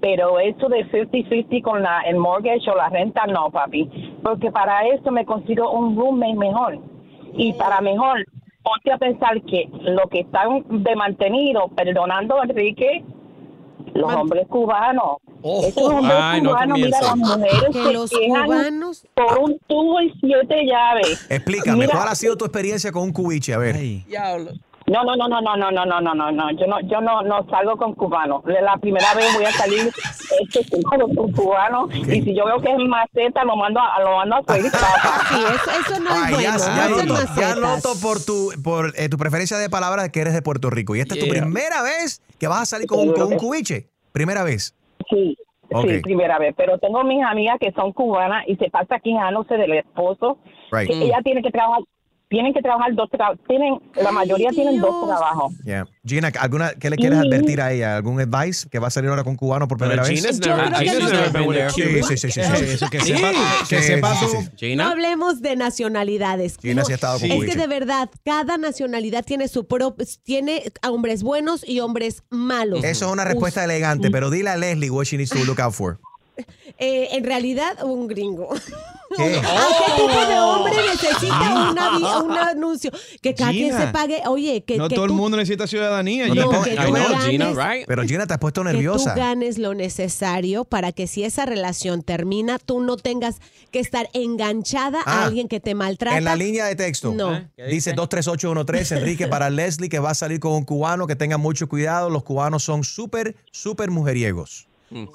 [0.00, 3.90] pero eso de 50-50 con la, el mortgage o la renta, no, papi.
[4.22, 6.78] Porque para eso me consigo un roommate mejor.
[7.34, 8.24] Y para mejor,
[8.62, 13.04] ponte a pensar que lo que están de mantenido, perdonando a Enrique,
[13.94, 15.16] los hombres cubanos.
[15.42, 20.00] Esos hombres Ay, no cubanos, mira, las mujeres Que se los cubanos- por un tubo
[20.00, 21.26] y siete llaves.
[21.28, 23.52] Explícame, Mira, ¿cuál ha sido tu experiencia con un cubiche?
[23.54, 23.76] A ver.
[24.86, 26.50] No, no, no, no, no, no, no, no, no, no, no.
[26.52, 28.42] Yo no, yo no, no salgo con cubanos.
[28.46, 29.90] La primera vez voy a salir
[30.40, 34.16] este con con cubano y si yo veo que es maceta lo mando a, lo
[34.16, 35.22] mando a freír papas.
[35.32, 36.58] Sí, eso, eso no es Ay, bueno.
[36.58, 40.20] ya, ya no noto, ya noto por tu, por eh, tu preferencia de palabras que
[40.20, 40.94] eres de Puerto Rico.
[40.96, 41.42] Y esta es tu Yeah.
[41.42, 43.88] primera vez que vas a salir con, un- con un cubiche.
[44.12, 44.74] Primera vez.
[45.08, 45.36] Sí,
[45.72, 45.86] Ok.
[45.88, 46.54] sí, primera vez.
[46.56, 50.38] Pero tengo mis amigas que son cubanas y se pasa quejándose del esposo.
[50.70, 50.88] Right.
[50.90, 51.82] Que ella tiene que trabajar,
[52.32, 53.38] tienen que trabajar dos trabajos.
[53.46, 55.52] Tienen, la mayoría tienen dos trabajos.
[55.64, 55.86] Yeah.
[56.02, 57.96] Gina, ¿alguna, ¿qué le quieres advertir a ella?
[57.96, 60.10] ¿Algún advice que va a salir ahora con cubano por primera vez?
[60.24, 62.40] Never- Gina's never been Sí, sí, sí,
[62.90, 63.00] que
[63.82, 64.14] sepa,
[64.56, 64.76] que.
[64.76, 66.56] No hablemos de nacionalidades.
[66.56, 67.52] Gina No, sí ha estado con es cubiche.
[67.52, 72.82] que de verdad, cada nacionalidad tiene su propio, tiene hombres buenos y hombres malos.
[72.82, 75.74] Eso es una respuesta elegante, pero dile a Leslie what she needs to look out
[75.74, 75.98] for.
[76.78, 78.48] Eh, en realidad, un gringo.
[79.16, 79.36] ¿Qué?
[79.38, 82.90] ¿A qué tipo de hombre necesita una vi- un anuncio?
[83.20, 84.22] Que cada quien se pague.
[84.26, 86.28] Oye, que, No que todo el mundo necesita ciudadanía.
[86.28, 87.86] No que tú ganes- Gina, right?
[87.86, 89.14] Pero Gina te has puesto que nerviosa.
[89.14, 93.36] tú ganes lo necesario para que si esa relación termina, tú no tengas
[93.70, 96.18] que estar enganchada Ah, a alguien que te maltrata.
[96.18, 97.12] En la línea de texto.
[97.12, 97.34] No.
[97.36, 97.48] ¿Eh?
[97.56, 97.92] ¿Qué Dice dice?
[97.94, 102.10] 23813, Enrique, para Leslie, que va a salir con un cubano, que tenga mucho cuidado.
[102.10, 104.66] Los cubanos son súper, súper mujeriegos.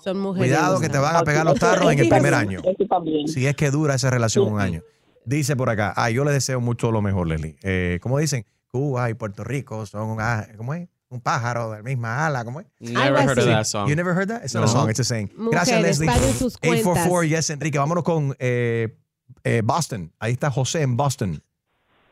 [0.03, 0.49] Son mujeres.
[0.49, 2.61] Cuidado que te van a pegar los tarros en el primer año.
[3.27, 4.81] Si es que dura esa relación un año.
[5.25, 7.57] Dice por acá, ah, yo le deseo mucho lo mejor, Leslie.
[7.61, 8.45] Eh, ¿Cómo dicen?
[8.71, 10.87] Cuba y Puerto Rico son, ah, ¿cómo es?
[11.09, 12.67] Un pájaro de la misma ala, ¿cómo es?
[12.79, 13.89] Never heard of that song.
[13.89, 14.43] You never heard that?
[14.43, 14.71] It's not a No.
[14.71, 15.29] song, it's a saying.
[15.35, 16.07] Mujeres, Gracias, Leslie.
[16.07, 17.29] paguen sus 844, cuentas.
[17.29, 17.77] yes, Enrique.
[17.77, 18.97] Vámonos con eh,
[19.43, 20.11] eh, Boston.
[20.19, 21.41] Ahí está José en Boston.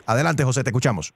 [0.06, 1.13] Adelante, José, te escuchamos.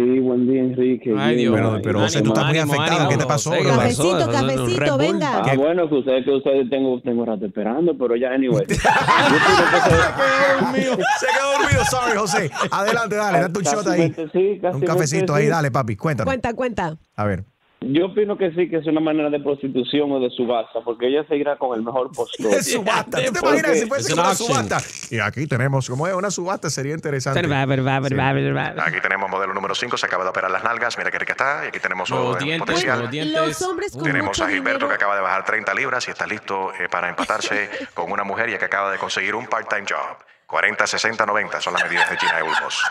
[0.00, 1.14] Sí, buen día, Enrique.
[1.18, 1.54] Ay, Dios.
[1.54, 3.08] Pero- pero, José, tú estás muy ánimo, afectado.
[3.10, 4.30] ¿Qué te pasó, José, Cafecito, pasó?
[4.32, 5.42] cafecito, venga.
[5.44, 8.64] Ah, bueno, que ustedes que ustedes tengo, tengo rato esperando, pero ya, anyway.
[8.68, 10.96] Se quedó dormido.
[11.18, 12.50] Se quedó dormido, sorry, José.
[12.70, 14.00] Adelante, dale, date un shot ahí.
[14.08, 15.50] vete, sí, casi Un cafecito ahí, sí.
[15.50, 16.26] dale, papi, cuéntanos.
[16.30, 16.96] Cuenta, cuenta.
[17.16, 17.44] A ver.
[17.82, 21.24] Yo opino que sí, que es una manera de prostitución o de subasta, porque ella
[21.26, 22.52] seguirá con el mejor postor.
[22.54, 23.24] Es subasta.
[23.24, 24.78] ¿Tú te imaginas si fuese una subasta?
[25.10, 27.40] Y aquí tenemos, como es una subasta, sería interesante.
[27.40, 31.62] Aquí tenemos modelo número 5, se acaba de operar las nalgas, mira qué rica está.
[31.64, 32.96] Y aquí tenemos Nuevos eh, dientes, potencial.
[32.98, 33.40] nuevos dientes.
[33.40, 36.10] Los hombres con Tenemos mucho a Gilberto dinero- que acaba de bajar 30 libras y
[36.10, 39.86] está listo eh, para empatarse con una mujer y que acaba de conseguir un part-time
[39.88, 40.18] job.
[40.46, 42.82] 40, 60, 90 son las medidas de Gina Ulmos.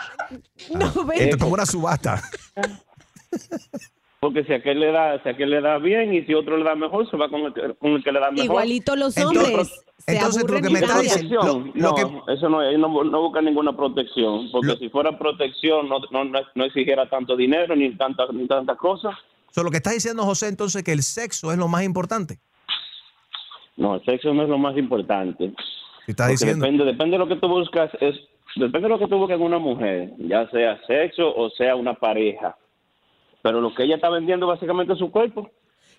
[0.74, 2.20] No, Esto es como una subasta.
[4.20, 6.74] Porque si aquel le da, si aquel le da bien y si otro le da
[6.74, 8.44] mejor, se va con el, que- con el que le da mejor.
[8.44, 9.84] Igualito los Entonces, hombres.
[9.96, 11.94] se entonces, lo que me está diciendo, no,
[12.28, 17.08] eso no, no, no buscan ninguna protección, porque si fuera protección no, no, no, exigiera
[17.08, 19.14] tanto dinero ni tantas ni tantas cosas.
[19.52, 22.38] So, lo que está diciendo José entonces que el sexo es lo más importante.
[23.78, 25.46] No, el sexo no es lo más importante.
[26.06, 26.66] está Porque diciendo.
[26.66, 28.16] Depende, depende de lo que tú buscas, es,
[28.56, 31.94] depende de lo que tú buscas en una mujer, ya sea sexo o sea una
[31.94, 32.54] pareja.
[33.42, 35.50] Pero lo que ella está vendiendo básicamente es su cuerpo.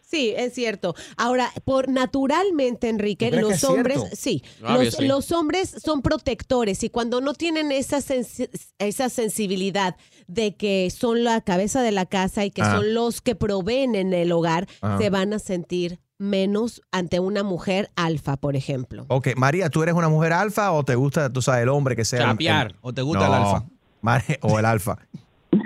[0.04, 0.94] Sí, es cierto.
[1.16, 4.16] Ahora, por naturalmente, Enrique, ¿Tú crees que los es hombres, cierto?
[4.18, 5.08] sí, Obvio, los, sí.
[5.08, 8.50] los hombres son protectores y cuando no tienen esa, sensi-
[8.80, 9.96] esa sensibilidad
[10.28, 12.76] de que son la cabeza de la casa y que Ah.
[12.76, 14.98] son los que proveen en el hogar, Ah.
[15.00, 19.06] se van a sentir menos ante una mujer alfa, por ejemplo.
[19.08, 22.04] Ok, María, ¿tú eres una mujer alfa o te gusta, tú sabes, el hombre que
[22.06, 22.20] sea?
[22.20, 22.68] el- Chapear.
[22.72, 23.66] el- ¿O te gusta el alfa?
[24.02, 24.98] María, o el alfa.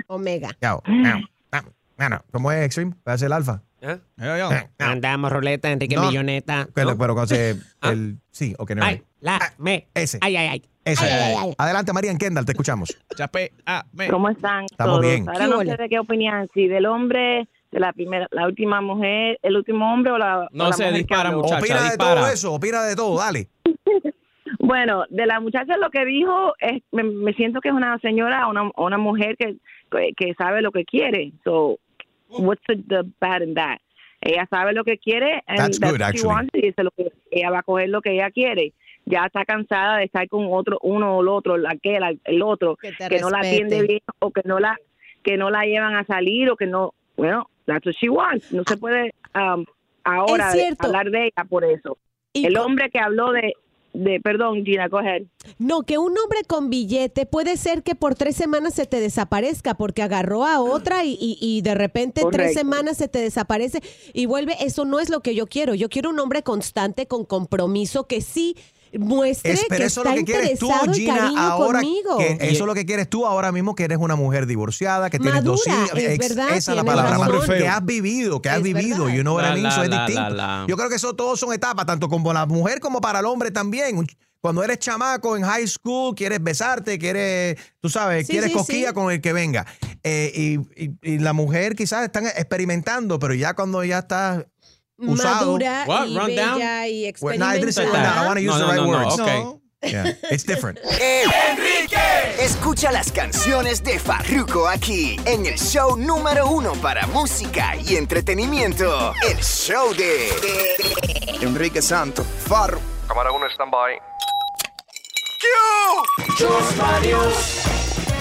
[0.06, 0.56] Omega.
[0.60, 0.82] Yao,
[1.52, 2.24] yao.
[2.30, 2.92] ¿Cómo es Extreme?
[3.02, 3.62] ¿Puede hacer el alfa?
[4.78, 6.68] Andamos ruleta, Enrique No, Milloneta.
[6.74, 8.84] Pero, pero cuando se- el, sí, ok, no.
[8.84, 9.88] Ay, la, me.
[9.94, 10.18] Ese.
[10.20, 10.62] Ay, ay, ay.
[10.84, 11.04] Ese.
[11.04, 11.54] Ay, ay, ay.
[11.58, 12.96] Adelante, María en Kendall, te escuchamos.
[13.16, 14.08] Chape, ah, me.
[14.08, 15.06] ¿Cómo están Estamos todos?
[15.06, 15.28] bien.
[15.28, 18.80] Ahora ¿Qué no sé de qué opinan, si del hombre, de la primera, la última
[18.80, 21.42] mujer, el último hombre o la, No o la se mujer que dispara, habló.
[21.42, 22.20] muchacha, Opina de dispara.
[22.20, 23.48] todo eso, opina de todo, dale.
[24.60, 28.48] Bueno, de la muchacha lo que dijo, es, me, me siento que es una señora,
[28.48, 29.56] una, una mujer que,
[29.96, 31.32] que, que sabe lo que quiere.
[31.44, 31.78] So,
[32.28, 33.78] what's the, the bad in that?
[34.20, 36.28] Ella sabe lo que quiere and That's good, what she actually.
[36.28, 38.72] wants, y lo que ella va a coger lo que ella quiere.
[39.04, 42.42] Ya está cansada de estar con otro, uno o el otro, la que la- el
[42.42, 44.76] otro, que, no la atiende bien o que no la
[45.22, 48.52] que no la llevan a salir o que no, bueno, that's what she wants.
[48.52, 49.64] No se puede um,
[50.04, 51.98] ahora hablar de ella por eso.
[52.34, 53.54] el hombre que habló de,
[54.04, 55.22] de, perdón, Gina, go ahead.
[55.58, 59.74] No, que un hombre con billete puede ser que por tres semanas se te desaparezca
[59.74, 63.80] porque agarró a otra y, y- y de repente tres semanas se te desaparece
[64.12, 64.54] y vuelve.
[64.60, 65.74] Eso no es lo que yo quiero.
[65.74, 68.56] Yo quiero un hombre constante, con compromiso, que sí
[68.98, 71.80] muestre Es, pero que eso es está lo que quieres tú, y Gina, cariño ahora.
[71.80, 72.18] conmigo.
[72.18, 75.18] que eso es lo que quieres tú ahora mismo, que eres una mujer divorciada, que
[75.18, 75.98] tienes dos Madura, hijos.
[75.98, 77.18] es Ex- verdad, esa es la palabra.
[77.18, 77.46] razón.
[77.58, 79.04] Que has vivido, que has Es vivido.
[79.04, 79.16] verdad.
[79.16, 79.62] You know La, mean?
[79.62, 80.66] la, So es la, distinto.
[80.68, 83.50] Yo creo que eso todos son etapas, tanto como la mujer como para el hombre
[83.50, 84.06] también.
[84.40, 88.88] Cuando eres chamaco en high school, quieres besarte, quieres, tú sabes, Sí, quieres sí, cosquilla
[88.88, 88.94] sí.
[88.94, 89.66] con el que venga.
[90.04, 90.30] Eh,
[90.76, 94.46] y, y- y la mujer quizás están experimentando, pero ya cuando ya está
[94.98, 95.46] usado.
[95.46, 96.06] Madura What?
[96.06, 96.58] y Run down?
[96.58, 98.14] bella y Well, no, I didn't say run experimentada.
[98.14, 98.24] down.
[98.24, 99.20] I want to use No, the no, right no, no, words.
[99.20, 99.60] ok.
[99.82, 100.78] Yeah, it's different.
[101.00, 101.96] Enrique.
[102.40, 109.12] Escucha las canciones de Farruko aquí en el show número uno para música y entretenimiento.
[109.28, 110.30] El show de
[111.40, 112.24] Enrique Santo.
[112.24, 112.80] Farro.
[113.06, 113.98] Cámara 1, stand-by.
[116.36, 117.62] Chusma News.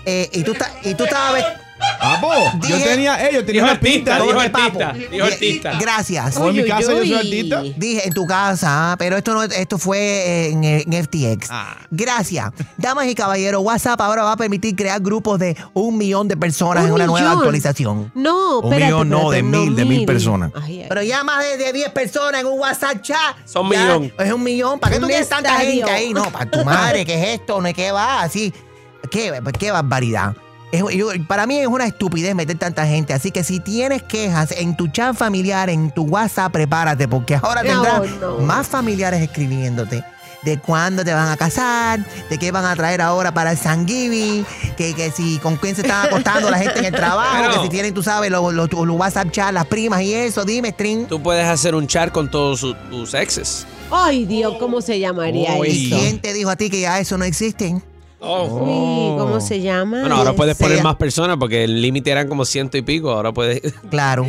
[0.06, 1.63] Eh, y, tú y tú estabas...
[2.00, 2.34] Papo,
[2.68, 4.14] yo Dije- tenía, eh, yo tenía Dijo una artista, pinta.
[4.16, 5.00] dijo ¿Cómo que, artista, papo?
[5.12, 5.72] dijo artista.
[5.80, 6.38] Gracias.
[6.38, 7.14] O en mi Uy, casa yo soy uy.
[7.16, 7.62] artista.
[7.78, 11.48] Dije en tu casa, pero esto no esto fue en, en FTX.
[11.50, 11.78] Ah.
[11.92, 12.52] Gracias.
[12.78, 16.84] Damas y caballeros, WhatsApp ahora va a permitir crear grupos de un millón de personas
[16.84, 17.38] Un en una nueva millón.
[17.40, 18.12] actualización.
[18.16, 20.52] No, Un espérate, millón, no, espérate, de mil, de mil personas.
[20.62, 20.86] Ay, ay.
[20.90, 23.18] Pero ya más de, de 10 personas en un WhatsApp chat.
[23.46, 24.14] Son ya millón.
[24.20, 24.80] Es un millón.
[24.80, 25.72] ¿Para qué tú Un tienes tanta estadio.
[25.86, 26.14] gente ahí?
[26.14, 27.62] No, para tu madre, ¿qué es esto?
[27.62, 28.22] ¿No es qué va?
[28.22, 28.54] Así.
[29.10, 30.34] ¿Qué, qué barbaridad?
[30.74, 33.14] Es- yo- para mí es una estupidez meter tanta gente.
[33.14, 37.62] Así que si tienes quejas en tu chat familiar, en tu WhatsApp, prepárate, porque ahora
[37.64, 38.40] No, tendrás no.
[38.40, 40.04] más familiares escribiéndote.
[40.42, 44.46] De cuándo te van a casar, de qué van a traer ahora para el Thanksgiving,
[44.76, 47.60] que, que si con quién se están acostando la gente en el trabajo, Pero- que
[47.62, 50.44] si tienen, tú sabes, los, los- los WhatsApp chat, las primas y eso.
[50.44, 51.06] Dime, String.
[51.06, 53.66] Tú puedes hacer un chat con todos su- tus exes.
[53.92, 55.88] Ay, Dios, ¿cómo se llamaría Uy.
[55.88, 55.96] eso?
[55.98, 57.24] ¿Quién te dijo a ti que ya eso no
[58.24, 60.00] Uy, ¿cómo se llama?
[60.02, 60.68] Bueno, ahora puedes sea.
[60.68, 63.12] poner más personas porque el límite eran como ciento y pico.
[63.12, 63.62] Ahora puedes.
[63.90, 64.26] Claro,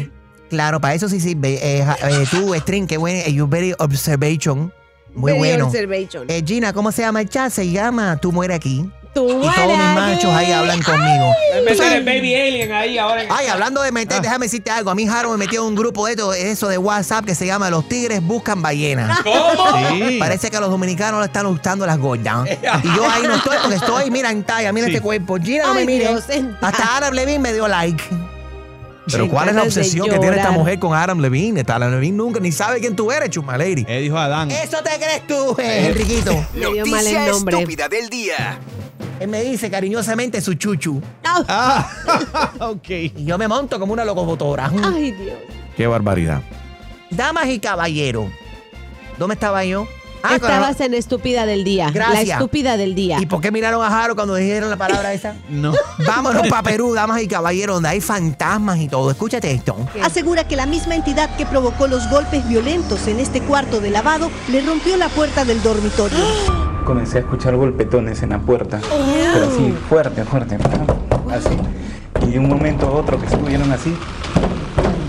[0.51, 1.55] claro, para eso sí sirve.
[1.63, 3.21] Eh, eh, tú, String, qué bueno.
[3.27, 4.73] eh, you very observation.
[5.15, 5.67] Muy Very bueno.
[5.67, 6.25] observation.
[6.29, 7.51] Eh, Gina, ¿cómo se llama el chat?
[7.53, 8.91] Se llama Tú muere aquí.
[9.15, 11.33] Tú Y todos mis machos ahí hablan conmigo.
[11.77, 13.23] Sabes- el baby alien ahí ahora.
[13.31, 14.91] Ay, hablando de meter, déjame decirte algo.
[14.91, 17.47] A mí Jaro me metió en un grupo de eso, eso de WhatsApp que se
[17.47, 19.21] llama Los Tigres Buscan Ballenas.
[19.23, 19.79] ¿Cómo?
[19.91, 20.17] Sí.
[20.19, 22.49] Parece que a los dominicanos le están gustando las gordas.
[22.83, 24.93] Y yo ahí no estoy porque estoy, mira, en talla, mira Sí.
[24.95, 25.37] este cuerpo.
[25.41, 26.09] Gina, no me Ay, mire.
[26.61, 28.03] Hasta Arab Levin me dio like.
[29.11, 31.61] Pero ¿cuál es la obsesión que tiene esta mujer con Adam Levine?
[31.61, 33.85] Esta Adam Levine nunca ni sabe quién tú eres, Chuma Lady.
[33.87, 34.51] Eh, dijo Adán.
[34.51, 36.33] Eso te crees tú, eh, Enriquito.
[36.55, 37.57] Me dio mal Noticia el nombre.
[37.59, 38.59] estúpida del día.
[39.25, 41.01] Él me dice cariñosamente su chuchu.
[41.25, 41.89] Ah,
[42.61, 42.91] ok.
[42.91, 44.71] Y yo me monto como una locomotora.
[44.85, 45.39] Ay, Dios.
[45.75, 46.43] Qué barbaridad.
[47.09, 48.27] Damas y caballeros.
[49.19, 49.89] ¿Dónde estaba yo?
[50.23, 51.91] Ah, Estabas en estúpida del día.
[51.91, 52.29] Gracias.
[52.29, 53.17] La estúpida del día.
[53.19, 55.37] ¿Y por qué miraron a Jaro cuando dijeron la palabra esa?
[55.49, 55.73] No.
[56.07, 59.11] Vámonos para Perú, damas y caballeros, donde hay fantasmas y todo.
[59.11, 59.75] Escúchate esto.
[60.03, 64.31] Asegura que la misma entidad que provocó los golpes violentos en este cuarto de lavado
[64.51, 66.19] le rompió la puerta del dormitorio.
[66.85, 68.79] Comencé a escuchar golpetones en la puerta,
[69.33, 70.59] pero así fuerte, fuerte,
[71.33, 71.57] así.
[72.27, 73.97] Y de un momento a otro que estuvieron así,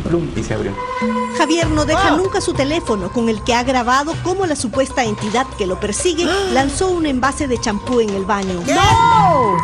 [0.08, 0.72] plum, y se abrió.
[1.38, 5.46] Javier no deja nunca su teléfono con el que ha grabado cómo la supuesta entidad
[5.58, 8.62] que lo persigue lanzó un envase de champú en el baño.
[8.68, 9.58] ¡No!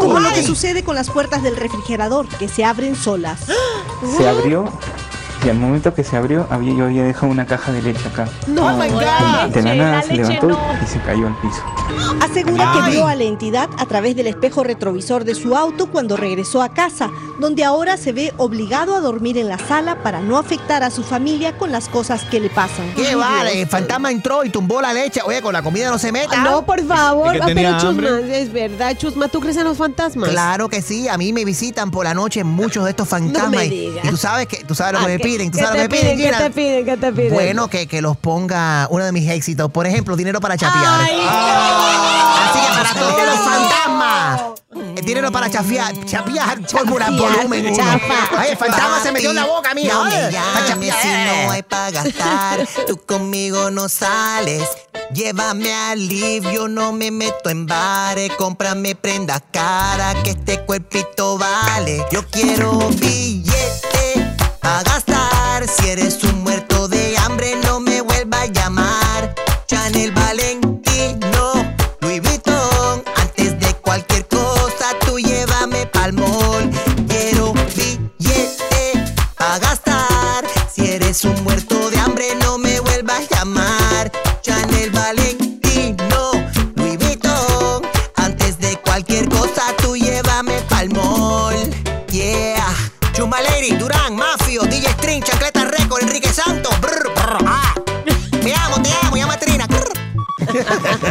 [0.00, 3.46] Como lo que sucede con las puertas del refrigerador que se abren solas.
[4.16, 4.64] Se abrió
[5.44, 8.28] y al momento que se abrió, había, yo había dejado una caja de leche acá.
[8.46, 9.00] No, Y my God.
[9.54, 10.58] De la nada la se levantó no.
[10.82, 11.62] y se cayó al piso.
[12.20, 12.82] Asegura Ay.
[12.84, 16.60] que vio a la entidad a través del espejo retrovisor de su auto cuando regresó
[16.62, 20.82] a casa, donde ahora se ve obligado a dormir en la sala para no afectar
[20.82, 22.92] a su familia con las cosas que le pasan.
[22.96, 23.62] ¿Qué vale?
[23.62, 25.20] El fantasma entró y tumbó la leche.
[25.24, 26.34] Oye, con la comida no se meta.
[26.36, 27.36] Ah, No, por favor.
[27.36, 28.42] Es que Ah, pero Chusma, hambre.
[28.42, 30.30] es verdad, Chusma, ¿tú crees en los fantasmas?
[30.30, 33.50] Claro que sí, a mí me visitan por la noche muchos de estos fantasmas.
[33.50, 34.04] me y- digas.
[34.04, 35.82] y tú sabes que tú sabes lo Ah, que me ¿qué- piden, tú qué sabes
[35.82, 36.30] lo te que me piden, piden?
[36.30, 36.38] ¿Qué Gina?
[36.38, 36.84] te piden?
[36.84, 37.34] ¿Qué te piden?
[37.34, 39.70] Bueno, que, que los ponga uno de mis éxitos.
[39.70, 41.00] Por ejemplo, dinero para chapear.
[41.02, 44.40] Así que para todos los fantasmas.
[44.96, 47.76] El dinero para chapear, chapear, Chapear, volumen uno.
[47.76, 48.28] chafa.
[48.36, 49.92] Ay, el fantasma se metió en la boca mía.
[49.92, 52.66] No me llames si no hay para gastar.
[52.86, 54.62] Tú conmigo no sales.
[55.14, 58.30] Llévame al livio, no me meto en bares.
[58.36, 62.04] Cómprame prendas cara que este cuerpito vale.
[62.10, 64.07] Yo quiero billete
[64.68, 65.66] a gastar.
[65.66, 66.67] Si eres un muerto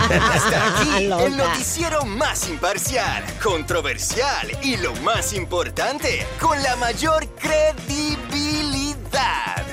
[0.09, 1.29] Hasta aquí el Loca.
[1.29, 8.95] noticiero más imparcial, controversial y lo más importante, con la mayor credibilidad.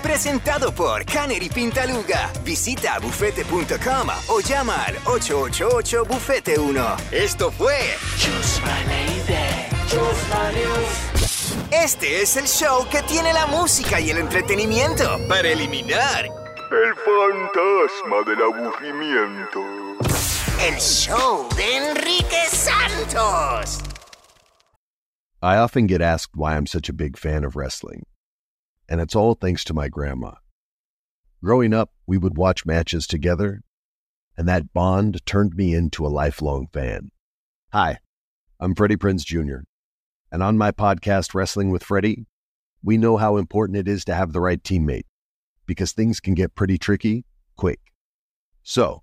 [0.03, 2.31] Presentado por Canary Pintaluga.
[2.45, 6.97] Visita bufete.com o llama al 888 Bufete 1.
[7.11, 7.79] Esto fue
[11.71, 18.23] Este es el show que tiene la música y el entretenimiento para eliminar el fantasma
[18.27, 19.61] del aburrimiento.
[20.67, 23.83] El show de Enrique Santos.
[25.43, 28.05] I often get asked why I'm such a big fan of wrestling,
[28.89, 30.37] and it's all thanks to my grandma.
[31.43, 33.61] Growing up, we would watch matches together,
[34.39, 37.11] and that bond turned me into a lifelong fan.
[37.75, 37.99] Hi,
[38.59, 39.65] I'm Freddie Prinz Jr.,
[40.33, 42.25] and on my podcast, Wrestling with Freddie,
[42.83, 45.05] we know how important it is to have the right teammate
[45.67, 47.81] because things can get pretty tricky quick.
[48.63, 49.03] So,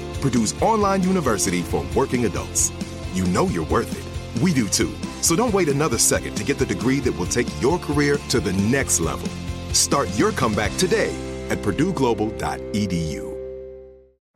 [0.21, 2.71] Purdue's online university for working adults.
[3.13, 4.41] You know you're worth it.
[4.41, 4.93] We do too.
[5.21, 8.39] So don't wait another second to get the degree that will take your career to
[8.39, 9.27] the next level.
[9.73, 11.13] Start your comeback today
[11.49, 13.30] at purdueglobal.edu.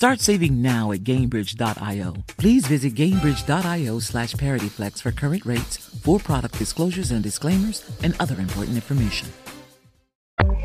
[0.00, 2.14] Start saving now at Gainbridge.io.
[2.38, 8.40] Please visit Gainbridge.io slash ParityFlex for current rates, for product disclosures and disclaimers, and other
[8.40, 9.28] important information.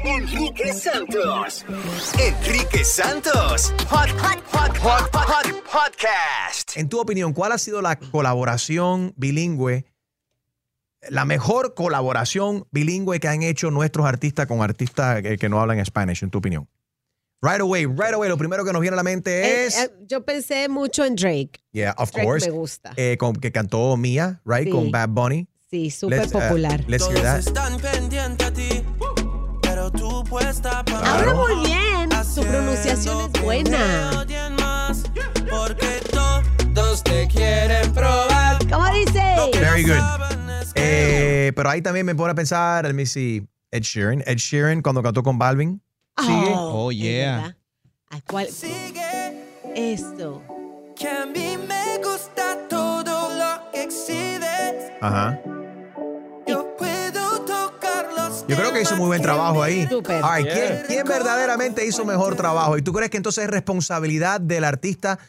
[0.06, 1.66] Enrique Santos.
[2.18, 3.74] Enrique Santos.
[3.90, 6.78] Hot, hot, hot, hot, hot, hot podcast.
[6.78, 9.84] En tu opinión, ¿cuál ha sido la colaboración bilingüe,
[11.10, 15.86] la mejor colaboración bilingüe que han hecho nuestros artistas con artistas que, que no hablan
[15.86, 16.70] Spanish, en tu opinión?
[17.42, 19.78] Right away, right away, lo primero que nos viene a la mente Eh, es...
[19.80, 21.60] eh, yo pensé mucho en Drake.
[21.74, 22.48] yeah, of Drake course.
[22.50, 22.94] me gusta.
[22.96, 24.66] eh, con, que cantó Mia, right?
[24.66, 24.72] Sí.
[24.72, 25.48] Con Bad Bunny.
[25.70, 26.84] Sí, súper Let's, uh, popular.
[26.88, 27.40] let's hear that.
[27.40, 28.84] Están pendientes a ti,
[29.62, 32.10] pero tú puesta para Habla muy bien.
[32.24, 34.26] Su pronunciación es buena.
[35.50, 36.00] Porque
[36.74, 38.58] todos te quieren probar.
[38.70, 39.22] ¿Cómo dice?
[39.60, 40.00] Very good.
[40.76, 44.24] Eh, pero ahí también me pone a pensar, let me see, Ed Sheeran.
[44.26, 45.82] Ed Sheeran cuando cantó con Balvin.
[46.20, 46.54] Sigue.
[46.56, 47.58] Oh, es yeah.
[48.10, 48.48] ¿A cuál?
[49.76, 50.42] Esto.
[50.96, 54.92] Que a mí me gusta todo lo que exhibes.
[55.02, 55.40] Ajá.
[56.48, 59.86] Yo puedo tocar los Yo creo que hizo muy buen trabajo ahí.
[59.90, 60.24] Súper.
[60.24, 62.78] All right, ¿quién, quién verdaderamente hizo mejor trabajo?
[62.78, 65.20] ¿Y tú crees que entonces es responsabilidad del artista?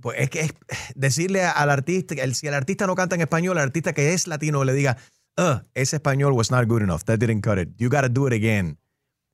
[0.00, 0.54] Pues es que es
[0.94, 4.26] decirle al artista, el- si el artista no canta en español, el artista que es
[4.26, 4.96] latino le diga,
[5.36, 8.32] "Ugh, ese español was not good enough, that didn't cut it, you gotta do it
[8.32, 8.78] again.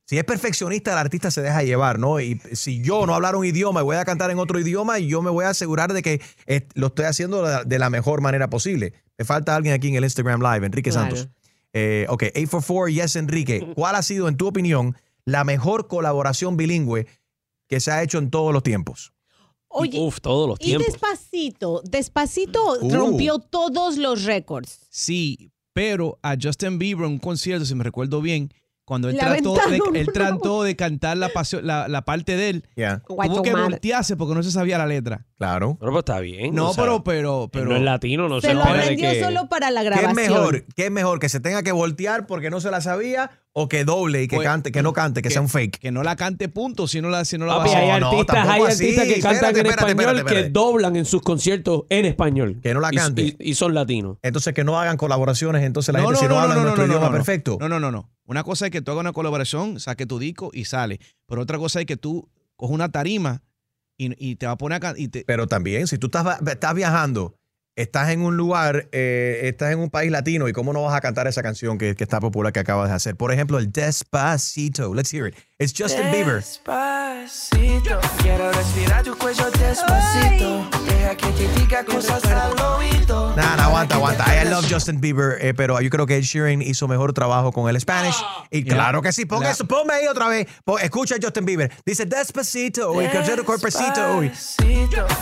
[0.09, 2.19] Si es perfeccionista, el artista se deja llevar, ¿no?
[2.21, 5.21] Y si yo no hablar un idioma y voy a cantar en otro idioma, yo
[5.21, 6.21] me voy a asegurar de que
[6.75, 8.93] lo estoy haciendo de la- mejor manera posible.
[9.17, 11.15] Me falta alguien aquí en el Instagram Live, Enrique Claro.
[11.15, 11.29] Santos.
[11.73, 13.67] Eh, ok, 844, yes, Enrique.
[13.75, 14.95] ¿Cuál ha sido, en tu opinión,
[15.25, 17.05] la mejor colaboración bilingüe
[17.67, 19.11] que se ha hecho en todos los tiempos?
[19.67, 20.87] Oye, Uf, todos los y tiempos.
[20.87, 22.89] despacito, despacito Uh.
[22.95, 24.79] rompió todos los récords.
[24.89, 28.53] Sí, pero a Justin Bieber, un concierto, si me recuerdo bien,
[28.87, 32.63] cuando él trató, de, él trató de cantar la, pasión- la, la parte de él,
[32.77, 33.01] Yeah.
[33.05, 35.25] Tuvo que voltearse porque no se sabía la letra.
[35.37, 35.75] Claro.
[35.77, 36.55] Pero pues está bien.
[36.55, 37.65] No, o sea, pero, pero, pero.
[37.65, 39.21] no es latino, no se, Se lo aprendió que...
[39.21, 40.15] solo para la ¿Qué es grabación.
[40.15, 40.65] mejor?
[40.73, 41.19] ¿Qué es mejor?
[41.19, 43.29] ¿Que se tenga que voltear porque no se la sabía
[43.59, 45.79] o que doble y que Pues, cante, que no cante, que, sea un fake?
[45.79, 47.99] Que no la cante punto, si no la, si no la Papi, va a hay
[47.99, 48.83] no, artistas, tampoco hay así.
[48.83, 50.47] artistas que cantan Espérate, en espérate, español espérate, espérate.
[50.47, 52.59] que doblan en sus conciertos en español.
[52.61, 53.23] Que no la cante.
[53.23, 54.17] Y, y son latinos.
[54.21, 57.11] Entonces que no hagan colaboraciones, entonces la gente si no, habla nuestro idioma no.
[57.11, 57.57] perfecto.
[57.59, 58.11] No, no, no, no.
[58.27, 60.99] Una cosa es que tú hagas una colaboración, saque tu disco y sale.
[61.25, 63.41] Pero otra cosa es que tú coges una tarima
[63.97, 66.75] y, y te va a poner acá y te, Pero también, si tú estás, estás
[66.75, 67.33] viajando,
[67.77, 70.99] estás en un lugar, eh, estás en un país latino y cómo no vas a
[70.99, 73.15] cantar esa canción que, está popular que acabas de hacer.
[73.15, 74.93] Por ejemplo, el Despacito.
[74.93, 75.35] Let's hear it.
[75.59, 76.43] It's Justin Bieber.
[77.87, 80.69] Despacito, quiero respirar tu cuello despacito.
[80.85, 83.33] Deja que te diga cosas al oído.
[83.35, 84.25] Nah, nah, aguanta, aguanta.
[84.43, 87.69] I love Justin Bieber, eh, pero yo creo que Ed Sheeran hizo mejor trabajo con
[87.69, 88.15] el Spanish.
[88.51, 90.47] Y claro que sí, ponga La- eso, ponme ahí otra vez.
[90.65, 91.71] Pon- escucha a Justin Bieber.
[91.85, 94.31] Dice Despacito, uy, que el cuerpecito, uy.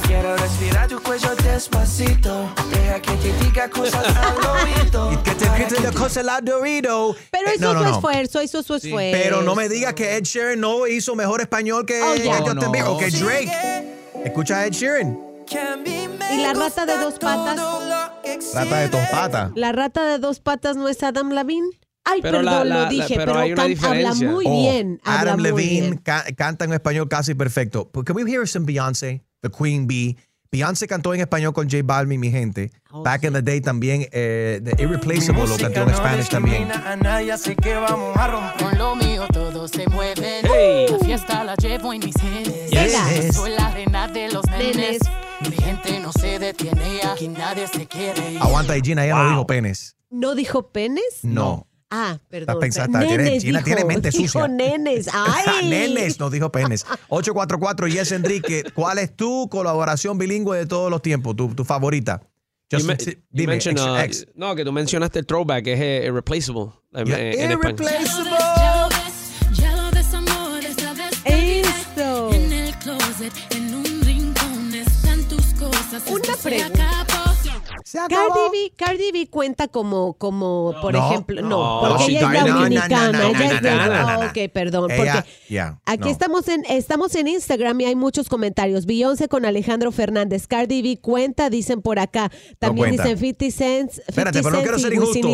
[0.08, 2.50] Quiero respirar tu cuello despacito.
[2.72, 4.36] Deja que te diga cosas al
[4.84, 5.24] oído.
[5.24, 7.16] Que te quite la cosa la Dorito.
[7.32, 7.96] Pero Eh, hizo no, no, su no.
[7.96, 9.18] esfuerzo, hizo su esfuerzo.
[9.22, 12.38] Pero no me digas que Ed Sheeran no hizo mejor español que, Oh, que ya.
[12.38, 13.26] Justin Que no.
[13.26, 13.52] Drake.
[14.26, 15.18] Escucha a Ed Sheeran.
[16.32, 17.56] ¿Y la rata de dos patas?
[18.52, 19.52] Trata de tos patas.
[19.56, 21.68] La rata de dos patas no es Adam Levine.
[22.04, 24.46] Ay, Pero perdón, la- la- lo la- dije, pero pero, hay una can- habla muy
[24.48, 25.02] Oh, bien.
[25.04, 25.98] habla Adam Levine bien.
[25.98, 27.90] ca- canta en español casi perfecto.
[27.92, 29.24] But Can we hear some Beyoncé?
[29.42, 30.16] The Queen Bee.
[30.56, 32.72] Beyoncé cantó en español con J Balvin, mi gente.
[32.90, 36.68] Oh, Back in the day también, eh, The Irreplaceable lo cantó en no Spanish también.
[36.70, 38.70] discrimina a nadie, así que vamos a romper.
[38.70, 40.46] Con lo mío todos se mueven.
[40.46, 40.86] Hey.
[40.90, 42.70] La fiesta la llevo en mis genes.
[42.72, 43.36] Yes.
[43.36, 44.78] Soy la reina de los nenes.
[44.78, 45.02] Nenes.
[45.50, 47.02] Mi gente no se detiene.
[47.04, 48.42] Aquí nadie se quiere ir.
[48.42, 49.98] Aguanta, y Gina, ella no dijo penes.
[50.10, 51.20] ¿No dijo penes?
[51.24, 51.68] No.
[51.92, 52.60] Ah, perdón.
[52.60, 54.48] pensando- Nenes, tiene- Gina dijo, tiene mente dijo sucia.
[54.48, 55.08] nenes.
[55.14, 55.70] Ay.
[55.70, 56.86] Nenes, no dijo penes.
[57.10, 61.36] 844 Yes Enrique, ¿cuál es tu colaboración bilingüe de todos los tiempos?
[61.36, 62.22] Tu, tu favorita.
[62.72, 64.28] You Justin, me- you dime, mentioned, ex- uh, ex.
[64.36, 67.20] no, que tú mencionaste el throwback, que es eh, irreplaceable en, Yeah.
[67.20, 67.52] en-.
[67.52, 68.00] Irreplaceable.
[71.26, 71.62] Diré.
[72.32, 76.04] En el closet, en un rincón están tus cosas.
[76.08, 77.06] Una Esto pregunta.
[77.88, 78.30] Se acabó.
[78.34, 81.08] Cardi B, Cardi B cuenta como, como por No.
[81.08, 85.80] ejemplo, no, No, porque ella es dominicana, ella es de, ok, perdón, Ella- porque yeah,
[85.86, 86.10] aquí no.
[86.10, 88.88] estamos en estamos en Instagram y hay muchos comentarios.
[88.88, 94.04] Beyoncé con Alejandro Fernández, Cardi B cuenta, dicen por acá, también dicen 50 Cents, 50
[94.08, 95.28] Espérate, pero no quiero ser injusto.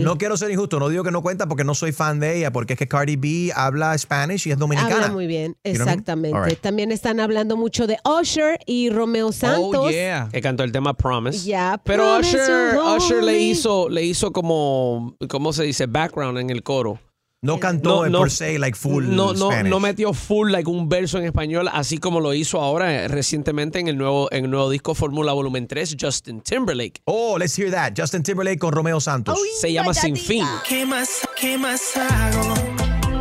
[0.00, 0.80] No quiero ser injusto.
[0.80, 3.16] No digo que no cuenta porque no soy fan de ella, porque es que Cardi
[3.16, 4.94] B habla Spanish y es dominicana.
[4.96, 5.88] Habla muy bien, You know what I mean?
[5.90, 6.40] exactamente.
[6.40, 6.58] Right.
[6.60, 9.76] También están hablando mucho de Usher y Romeo Santos.
[9.76, 10.30] Oh, yeah.
[10.32, 11.44] Que cantó el tema Promise.
[11.44, 15.86] Yeah, Pero Promise Usher, le hizo, le hizo como, ¿cómo se dice?
[15.86, 16.98] Background en el coro.
[17.40, 19.70] No cantó en por se, like full no, no, Spanish.
[19.70, 23.78] no metió full like un verso en español, así como lo hizo ahora eh, recientemente
[23.78, 27.00] en el nuevo, en el nuevo disco Fórmula Volumen 3, Justin Timberlake.
[27.04, 27.92] Oh, let's hear that.
[27.96, 29.38] Justin Timberlake con Romeo Santos.
[29.60, 30.44] Se llama Sin Fin.
[30.68, 31.08] ¿Qué más,
[31.40, 32.54] qué más hago?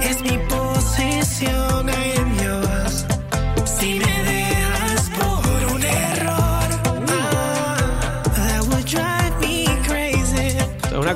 [0.02, 0.40] Es mi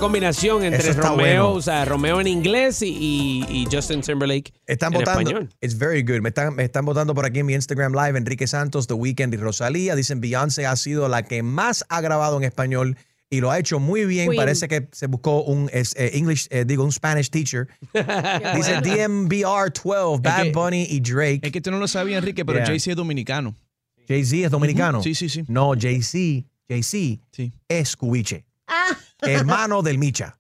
[0.02, 1.52] combinación entre Romeo, bueno.
[1.54, 5.22] o sea, Romeo en inglés y, y- y Justin Timberlake Están en votando.
[5.22, 5.50] español.
[5.62, 6.20] It's very good.
[6.22, 8.18] Me están, me están votando por aquí en mi Instagram Live.
[8.18, 9.96] Enrique Santos, The Weeknd y Rosalía.
[9.96, 12.98] Dicen Beyoncé ha sido la que más ha grabado en español
[13.30, 14.30] y lo ha hecho muy bien.
[14.30, 14.38] Queen.
[14.42, 17.70] Parece que se buscó un es- eh, English, eh, digo, un Spanish teacher.
[18.56, 21.40] Dice DMBR 12, Bad que- Bunny y Drake.
[21.44, 22.66] Es que tú no lo sabías, Enrique, pero Yeah.
[22.68, 23.56] Jay-Z es dominicano.
[24.08, 25.02] Jay-Z es dominicano.
[25.02, 25.44] Sí, sí, sí.
[25.48, 27.22] No, Jay-Z, Jay-Z
[27.70, 28.44] es cubiche.
[28.72, 28.96] Ah.
[29.22, 30.38] Hermano del Micha.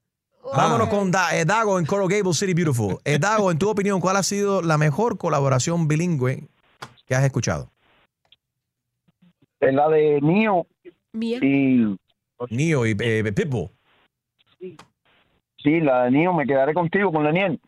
[0.55, 2.97] Vámonos con Da- eh, Dago en Coral Gables City Beautiful.
[3.05, 6.47] Eh, Dago, en tu opinión, ¿cuál ha sido la mejor colaboración bilingüe
[7.05, 7.71] que has escuchado?
[9.59, 10.65] Es la de Nio
[11.13, 11.37] Mía.
[11.41, 11.95] y
[12.49, 13.69] Nio y eh, Pitbull.
[14.59, 17.59] sí, la de Nio me quedaré contigo con Leniel.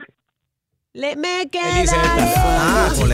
[0.93, 1.85] Le, me quedaré.
[1.95, 3.09] Ah, con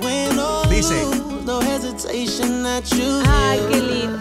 [0.00, 1.23] when all Dice.
[3.28, 4.18] Ay, qué lindo.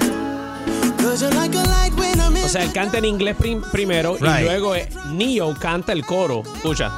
[2.45, 4.41] O sea, él canta en inglés prim- primero Right.
[4.41, 6.43] y luego eh, Neo canta el coro.
[6.55, 6.91] Escucha.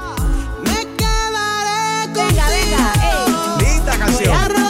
[2.14, 2.94] Venga, venga.
[3.04, 3.66] ey.
[3.76, 4.65] Linda canción.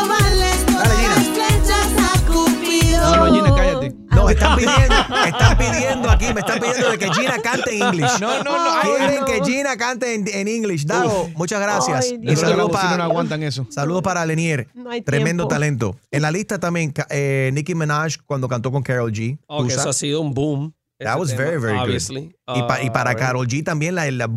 [4.26, 4.96] No, están pidiendo,
[5.26, 8.20] están pidiendo aquí, me están pidiendo de que Gina cante en English.
[8.20, 8.82] No, no, no.
[8.82, 9.26] Quieren no.
[9.26, 10.86] que Gina cante en, en English.
[10.86, 12.06] Dago, muchas gracias.
[12.06, 13.66] Ay, Y saludos vecinos no para, aguantan eso.
[13.70, 14.68] saludos para Lenier.
[14.74, 15.48] No hay Tremendo tiempo.
[15.56, 15.96] talento.
[16.12, 19.38] En la lista también, eh, Nicki Minaj cuando cantó con Carol G.
[19.48, 19.82] Oh, que Tusa.
[19.82, 20.74] eso ha sido un boom.
[21.00, 22.36] That was tema, very, very obviously.
[22.48, 22.58] good.
[22.58, 24.30] Y, pa- y para Ah, Carol G también, la, la-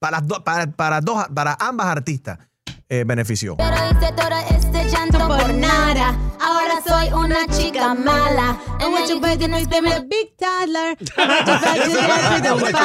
[0.00, 2.38] para, las do- para, para, dos, para ambas artistas,
[2.88, 3.56] eh, benefició.
[3.56, 3.74] Pero
[5.26, 6.18] todo por nada.
[6.40, 8.58] Ahora soy una chica mala.
[8.80, 10.96] I want you and I stay with a big toddler.
[11.16, 12.78] Want you back to dance with a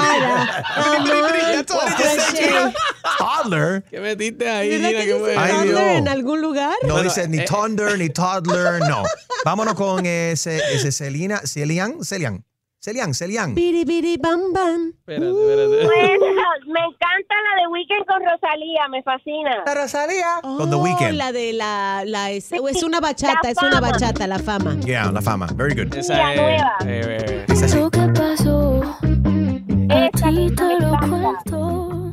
[2.19, 2.73] said.
[3.17, 3.83] Toddler.
[3.89, 4.99] ¿Qué metiste ahí, ¿Verdad Gina?
[4.99, 6.75] que ¿Qué dice toddler en algún lugar?
[6.83, 9.03] No dice ni eh, Thunder, ni Toddler, no.
[9.43, 12.45] Vámonos con ese, ese Celina, Celian, Celian,
[12.81, 13.53] Celian, Celian.
[13.55, 14.93] Biri, biri, bam, bam.
[15.05, 16.65] Espérate, espérate.
[16.65, 19.63] me encanta la de Weekend con Rosalía, me fascina.
[19.75, 20.39] Rosalía.
[20.41, 21.11] Con The Oh, Weeknd.
[21.17, 23.91] La de la, la es, es una bachata, es una fama.
[23.91, 24.77] bachata, la fama.
[24.79, 25.47] Yeah, la fama.
[25.55, 25.93] Very good.
[25.93, 26.39] Esa es.
[26.39, 26.75] nueva.
[26.85, 27.77] eh, eh, Dice así.
[27.91, 28.81] ¿Qué pasó?
[28.81, 32.11] A ti te lo cuento.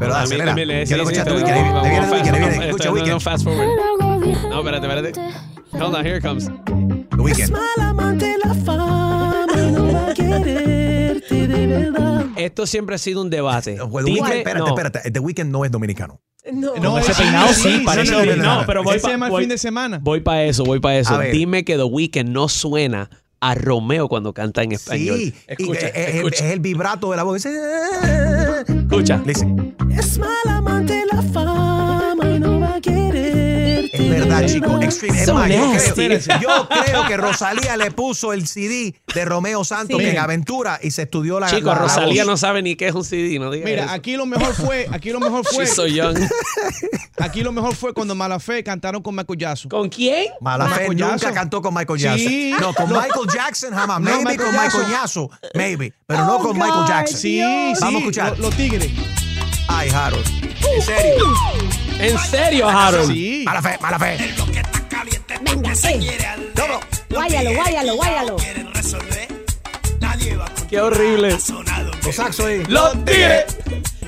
[0.00, 0.46] Pero a mí acelera.
[0.46, 1.52] también le- sí, Quiero escuchar te- The Weeknd.
[1.52, 3.68] Ahí vamos, viene, ahí viene, viene, Escucha no, no, fast forward.
[4.50, 5.12] No, espérate, espérate.
[5.80, 6.46] Hold on, here it comes.
[6.46, 7.50] The Weeknd.
[7.52, 9.15] Mala amante la fama
[10.14, 12.26] quererte de verdad.
[12.36, 13.74] Esto siempre ha sido un debate.
[13.76, 14.66] The Weeknd, Dime- espérate, no.
[14.68, 15.10] espérate.
[15.10, 16.20] The Weeknd no es dominicano.
[16.52, 16.76] No.
[16.76, 19.26] No, ese peinado sí, sí, sí, parece no, no, pero voy Ese se pa- llama
[19.26, 19.98] el voy- fin de semana.
[20.00, 21.18] Voy para eso, voy para eso.
[21.32, 25.16] Dime que The Weeknd no suena a Romeo cuando canta en español.
[25.18, 25.34] Sí.
[25.48, 26.46] y Escucha, que es, es- escucha.
[26.46, 27.44] es el vibrato de la voz.
[27.44, 29.20] Escucha.
[29.26, 29.74] Listen.
[29.90, 30.95] Es mala amante
[34.28, 34.82] verdad, chicos.
[34.82, 35.18] Extreme.
[35.20, 39.64] Es So más, yo creo, yo creo que Rosalía le puso el CD de Romeo
[39.64, 40.06] Santos Sí.
[40.06, 43.04] en Aventura y se estudió la Chicos, la Rosalía no sabe ni qué es un
[43.04, 43.92] CD, no digas Mira, eso.
[43.92, 46.16] aquí lo mejor fue, aquí lo mejor fue, She's so young.
[47.18, 49.68] aquí lo mejor fue cuando Malafé cantaron con Michael Jackson.
[49.70, 50.26] ¿Con quién?
[50.40, 52.28] Malafé Michael nunca cantó con Michael Jackson.
[52.28, 52.54] Sí.
[52.60, 53.00] No, con No.
[53.00, 54.00] Michael Jackson jamás.
[54.00, 54.80] No, Maybe Michael con Jackson.
[54.82, 55.28] Michael Jackson.
[55.54, 55.92] Maybe.
[56.06, 57.18] Pero no Oh, con Michael Jackson.
[57.18, 57.78] Sí, Dios.
[57.78, 57.80] sí.
[57.80, 58.30] Vamos a escuchar.
[58.30, 58.90] Los, los tigres.
[59.68, 60.24] Ay, Harold.
[60.74, 61.24] En serio.
[61.98, 63.10] ¿En serio, Harold?
[63.10, 63.42] Sí.
[63.44, 64.34] Malafé, Malafé.
[65.42, 66.08] Venga, sí.
[66.54, 66.80] ¿Cómo?
[67.10, 68.36] Guáyalo, guáyalo, guáyalo.
[70.68, 71.38] Qué horrible.
[72.04, 72.64] Los saxos ahí.
[72.66, 73.44] Los tigres.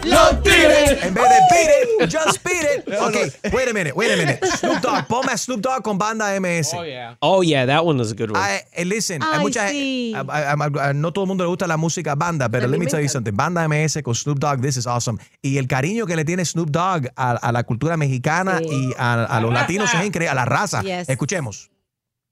[0.04, 1.02] Los tigres.
[1.02, 1.70] En vez de beat
[2.02, 2.68] it, just beat it.
[2.98, 4.38] Ok, wait a minute, wait a minute.
[4.58, 6.72] Snoop Dogg, ponme a Snoop Dogg con banda MS.
[7.20, 8.40] Oh, yeah, that one was a good one.
[8.40, 10.12] I, eh, listen, hay Ay, mucha, sí.
[10.14, 12.78] I- I- I- no todo el mundo le gusta la música banda, pero A let
[12.78, 13.34] me tell you something.
[13.36, 15.18] Banda MS con Snoop Dogg, this is awesome.
[15.42, 18.66] Y el cariño que le tiene Snoop Dogg a, a la cultura mexicana Sí.
[18.70, 20.82] y a, a los latinos es increíble, a la raza.
[20.82, 21.08] Yes.
[21.08, 21.70] Escuchemos.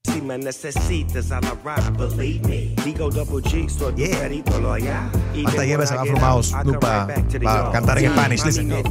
[0.03, 2.73] Si me necesitas a la rap, believe me.
[2.83, 4.19] Digo double G, soy tu Yeah.
[4.19, 5.11] perito loyal.
[5.33, 6.05] Y Hasta de when se va
[6.39, 7.07] I Snoop para
[7.71, 8.15] cantar en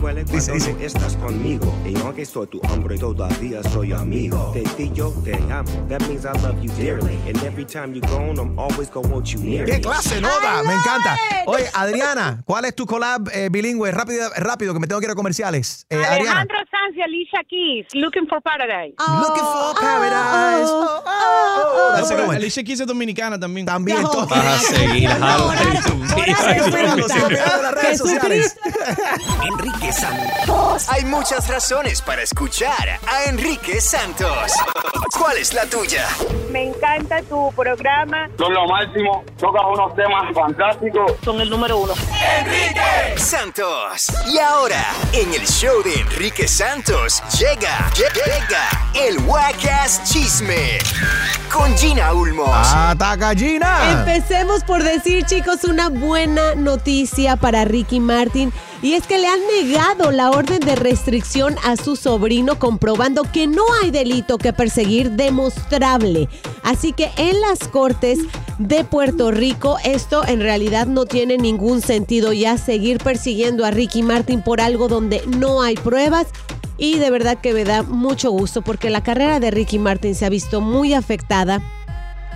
[0.01, 0.73] duele dice, dice.
[0.75, 1.75] no estás conmigo.
[1.87, 4.53] Y aunque soy tu hombre, todavía soy amigo.
[4.53, 5.71] Te di yo te amo.
[5.89, 7.19] That means I love you dearly.
[7.27, 10.63] And every time you gone, I'm always gonna want you near ¡Qué clase nota!
[10.65, 11.17] Me encanta.
[11.47, 13.91] Oye, Adriana, ¿cuál es tu collab eh, bilingüe?
[13.91, 15.87] Rápido, rápido, que me tengo que ir a comerciales.
[15.89, 16.41] Eh, Adriana.
[16.43, 18.95] Alejandro Sanz y Alicia Keys, Looking for Paradise.
[18.99, 20.69] Looking for paradise.
[20.71, 21.93] Oh, oh, oh.
[21.97, 22.37] That's a good Pero.
[22.37, 23.67] Alicia Keys es dominicana también.
[23.67, 24.27] También todo.
[24.27, 25.11] Vas a seguir.
[29.43, 30.89] Enrique Santos.
[30.89, 34.53] Hay muchas razones para escuchar a Enrique Santos.
[35.19, 36.07] ¿Cuál es la tuya?
[36.51, 38.29] Me encanta tu programa.
[38.39, 41.13] Son lo máximo, tocas unos temas fantásticos.
[41.25, 41.95] Son el número uno.
[43.17, 44.13] Santos.
[44.33, 50.79] Y ahora, en el show de Enrique Santos, llega, llega el Wacas Chisme
[51.53, 52.49] con Gina Ulmos.
[52.53, 53.93] ¡Ataca Gina!
[53.93, 58.53] Empecemos por decir, chicos, una buena noticia para Ricky Martin.
[58.83, 63.47] Y es que le han negado la orden de restricción a su sobrino, comprobando que
[63.47, 66.29] no hay delito que perseguir demostrable.
[66.63, 68.19] Así que en las cortes
[68.59, 74.03] de Puerto Rico, esto en realidad no tiene ningún sentido ya seguir persiguiendo a Ricky
[74.03, 76.27] Martin por algo donde no hay pruebas.
[76.79, 80.27] Y de verdad que me da mucho gusto porque la carrera de Ricky Martin se
[80.27, 81.63] ha visto muy afectada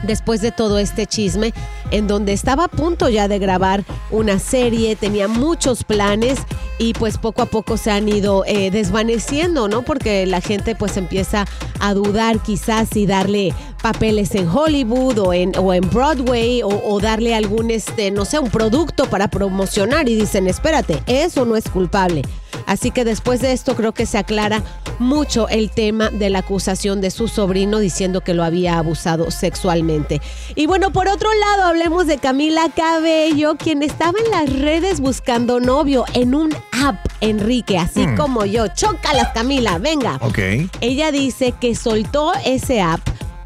[0.03, 1.53] después de todo este chisme,
[1.91, 6.41] en donde estaba a punto ya de grabar una serie, tenía muchos planes
[6.79, 9.83] y pues poco a poco se han ido eh, desvaneciendo, ¿no?
[9.83, 11.47] Porque la gente pues empieza
[11.81, 17.01] a dudar quizás si darle papeles en Hollywood o en, o en Broadway o, o
[17.01, 21.69] darle algún, este, no sé, un producto para promocionar y dicen, espérate, eso no es
[21.69, 22.23] culpable.
[22.71, 24.63] Así que después de esto creo que se aclara
[25.01, 30.21] mucho el tema de la acusación de su sobrino diciendo que lo había abusado sexualmente.
[30.55, 35.59] Y bueno, por otro lado, hablemos de Camila Cabello, quien estaba en las redes buscando
[35.59, 38.17] novio en un app, Enrique, así Hmm.
[38.17, 38.69] como yo.
[38.69, 40.19] Chócalas, Camila, venga.
[40.21, 40.39] Ok.
[40.81, 43.01] Ella dice que soltó ese app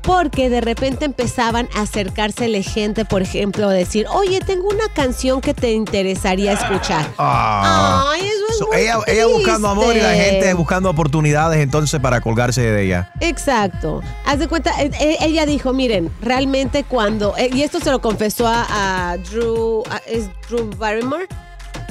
[0.04, 5.40] porque de repente empezaban a acercársele gente, por ejemplo, a decir, oye, tengo una canción
[5.40, 7.06] que te interesaría escuchar.
[7.18, 8.10] Ah.
[8.12, 11.98] Ay, eso es So, muy ella, ella buscando amor y la gente buscando oportunidades entonces
[12.00, 13.10] para colgarse de ella.
[13.20, 14.02] Exacto.
[14.26, 18.00] Haz de cuenta, eh, eh, ella dijo, miren, realmente cuando, eh, y esto se lo
[18.00, 21.26] confesó a, a Drew, a- es Drew Barrymore,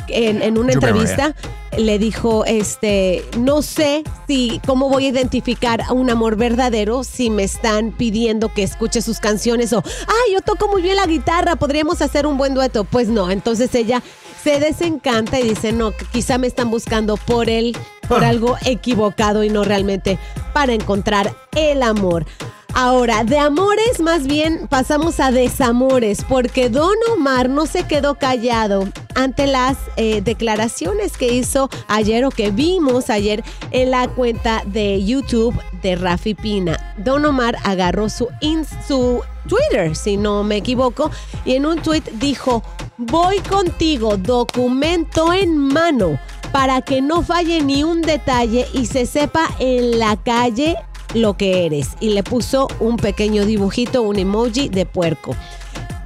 [0.08, 1.36] en, en una entrevista,
[1.78, 7.30] le dijo, este, no sé si, cómo voy a identificar a un amor verdadero si
[7.30, 11.56] me están pidiendo que escuche sus canciones o, ay, yo toco muy bien la guitarra,
[11.56, 12.84] podríamos hacer un buen dueto.
[12.84, 14.04] Pues no, entonces ella
[14.44, 17.76] se desencanta y dice, no, quizá me están buscando por él,
[18.08, 20.20] por algo equivocado y no realmente
[20.54, 22.26] para encontrar el amor.
[22.76, 28.90] Ahora, de amores más bien pasamos a desamores, porque Don Omar no se quedó callado
[29.16, 35.04] ante las eh, declaraciones que hizo ayer o que vimos ayer en la cuenta de
[35.04, 36.96] YouTube de Rafi Pina.
[36.98, 38.28] Don Omar agarró su,
[38.88, 41.12] su Twitter, si no me equivoco,
[41.46, 42.64] y en un tweet dijo,
[42.98, 46.20] voy contigo, documento en mano,
[46.52, 50.78] para que no falle ni un detalle y se sepa en la calle
[51.14, 51.90] lo que eres.
[52.00, 55.36] Y le puso un pequeño dibujito, un emoji de puerco.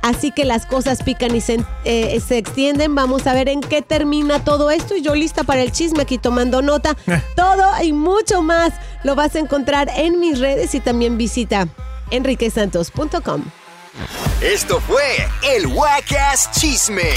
[0.08, 2.96] Así que las cosas pican y se, eh, se extienden.
[2.96, 4.96] Vamos a ver en qué termina todo esto.
[4.96, 6.96] Y yo lista para el chisme aquí tomando nota.
[7.36, 8.72] Todo y mucho más
[9.04, 11.68] lo vas a encontrar en mis redes y también visita
[12.10, 13.44] enriquesantos.com.
[14.42, 17.12] Esto fue el Wacas Chisme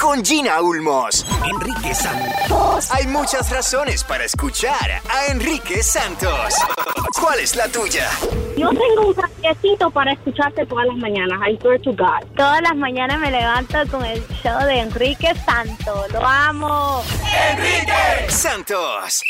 [0.00, 1.26] con Gina Ulmos.
[1.44, 2.90] Enrique Santos.
[2.90, 6.54] Hay muchas razones para escuchar a Enrique Santos.
[7.20, 8.10] ¿Cuál es la tuya?
[8.56, 11.40] Yo tengo un cafecito para escucharte todas las mañanas.
[11.48, 12.24] I swear to God.
[12.36, 16.04] Todas las mañanas me levanto con el show de Enrique Santo.
[16.12, 17.02] Lo amo.
[17.50, 19.22] Enrique Santos.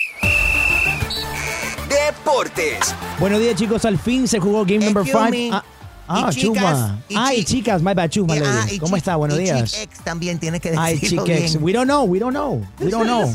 [1.88, 2.94] Deportes.
[3.18, 3.84] Buenos días, chicos.
[3.84, 5.62] Al fin se jugó Game Number Excuse 5.
[6.06, 6.98] Ah, Y chicas, Chuma.
[7.08, 8.34] y Ay, chi- chicas, my bad, Chuma.
[8.34, 8.46] Lady.
[8.46, 9.16] ah, ¿Cómo está?
[9.16, 9.70] Buenos y días.
[9.72, 11.52] chick-ex también tienes que Ay, decirlo chicas.
[11.52, 11.64] bien.
[11.64, 12.60] We don't know, we don't know.
[12.80, 13.34] We don't know.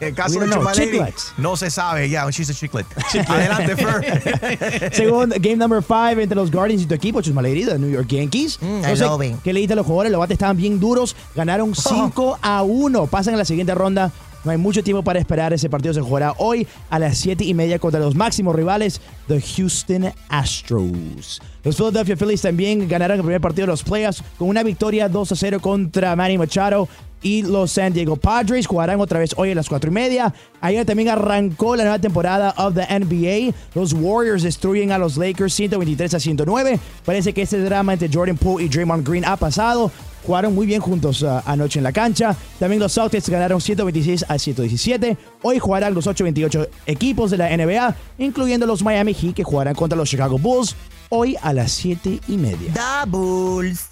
[0.00, 0.72] El caso We de don't know.
[0.72, 2.26] Chuma no se sabe ya.
[2.30, 2.86] She's a chiclet.
[3.28, 4.90] Adelante, Fer.
[4.94, 8.06] Según Game Number 5 entre los Guardians y tu equipo, Chusma Lady, de New York
[8.08, 8.58] Yankees.
[8.62, 9.36] Mm, I No sé love it.
[9.42, 10.10] ¿Qué le diste a los jugadores?
[10.10, 11.14] Los bates estaban bien duros.
[11.34, 13.06] Ganaron 5 a 1.
[13.08, 14.10] Pasan a la siguiente ronda.
[14.44, 15.52] No hay mucho tiempo para esperar.
[15.52, 19.40] Ese partido se jugará hoy a las 7 y media contra los máximos rivales, the
[19.40, 21.40] Houston Astros.
[21.62, 25.32] Los Philadelphia Phillies también ganaron el primer partido de los playoffs con una victoria 2
[25.32, 26.88] a 0 contra Manny Machado.
[27.22, 30.34] Y los San Diego Padres jugarán otra vez hoy a las 4 y media.
[30.60, 33.54] Ayer también arrancó la nueva temporada of the NBA.
[33.74, 36.80] Los Warriors destruyen a los Lakers 123 a 109.
[37.04, 39.90] Parece que este drama entre Jordan Poole y Draymond Green ha pasado.
[40.24, 42.36] Jugaron muy bien juntos uh, anoche en la cancha.
[42.58, 45.16] También los Celtics ganaron 126 a 117.
[45.42, 49.96] Hoy jugarán los 8-28 equipos de la NBA, incluyendo los Miami Heat que jugarán contra
[49.96, 50.76] los Chicago Bulls
[51.08, 52.72] hoy a las 7 y media.
[52.72, 53.88] The Bulls.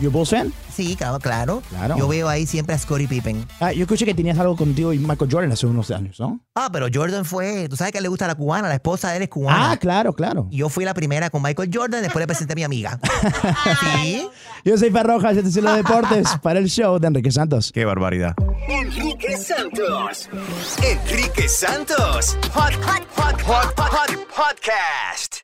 [0.00, 0.52] ¿You Bulls fan?
[0.74, 1.62] Sí, claro, claro.
[1.70, 1.96] Claro.
[1.96, 3.46] Yo veo ahí siempre a Scottie Pippen.
[3.60, 6.40] Ah, yo escuché que tenías algo contigo y Michael Jordan hace unos años, ¿no?
[6.54, 9.18] Ah, pero Jordan fue, tú sabes que a le gusta la cubana, la esposa de
[9.18, 9.72] él es cubana.
[9.72, 10.48] Ah, claro, claro.
[10.50, 12.98] Yo fui la primera con Michael Jordan, después le presenté a mi amiga.
[13.80, 14.28] sí.
[14.64, 17.70] Yo soy Ferrojas, este es los deportes para el show de Enrique Santos.
[17.72, 18.34] Qué barbaridad.
[18.68, 20.28] Enrique Santos.
[20.82, 22.36] Enrique Santos.
[22.52, 25.43] Hot, hot, hot, hot, hot, hot podcast.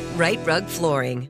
[0.15, 1.29] Right Rug Flooring.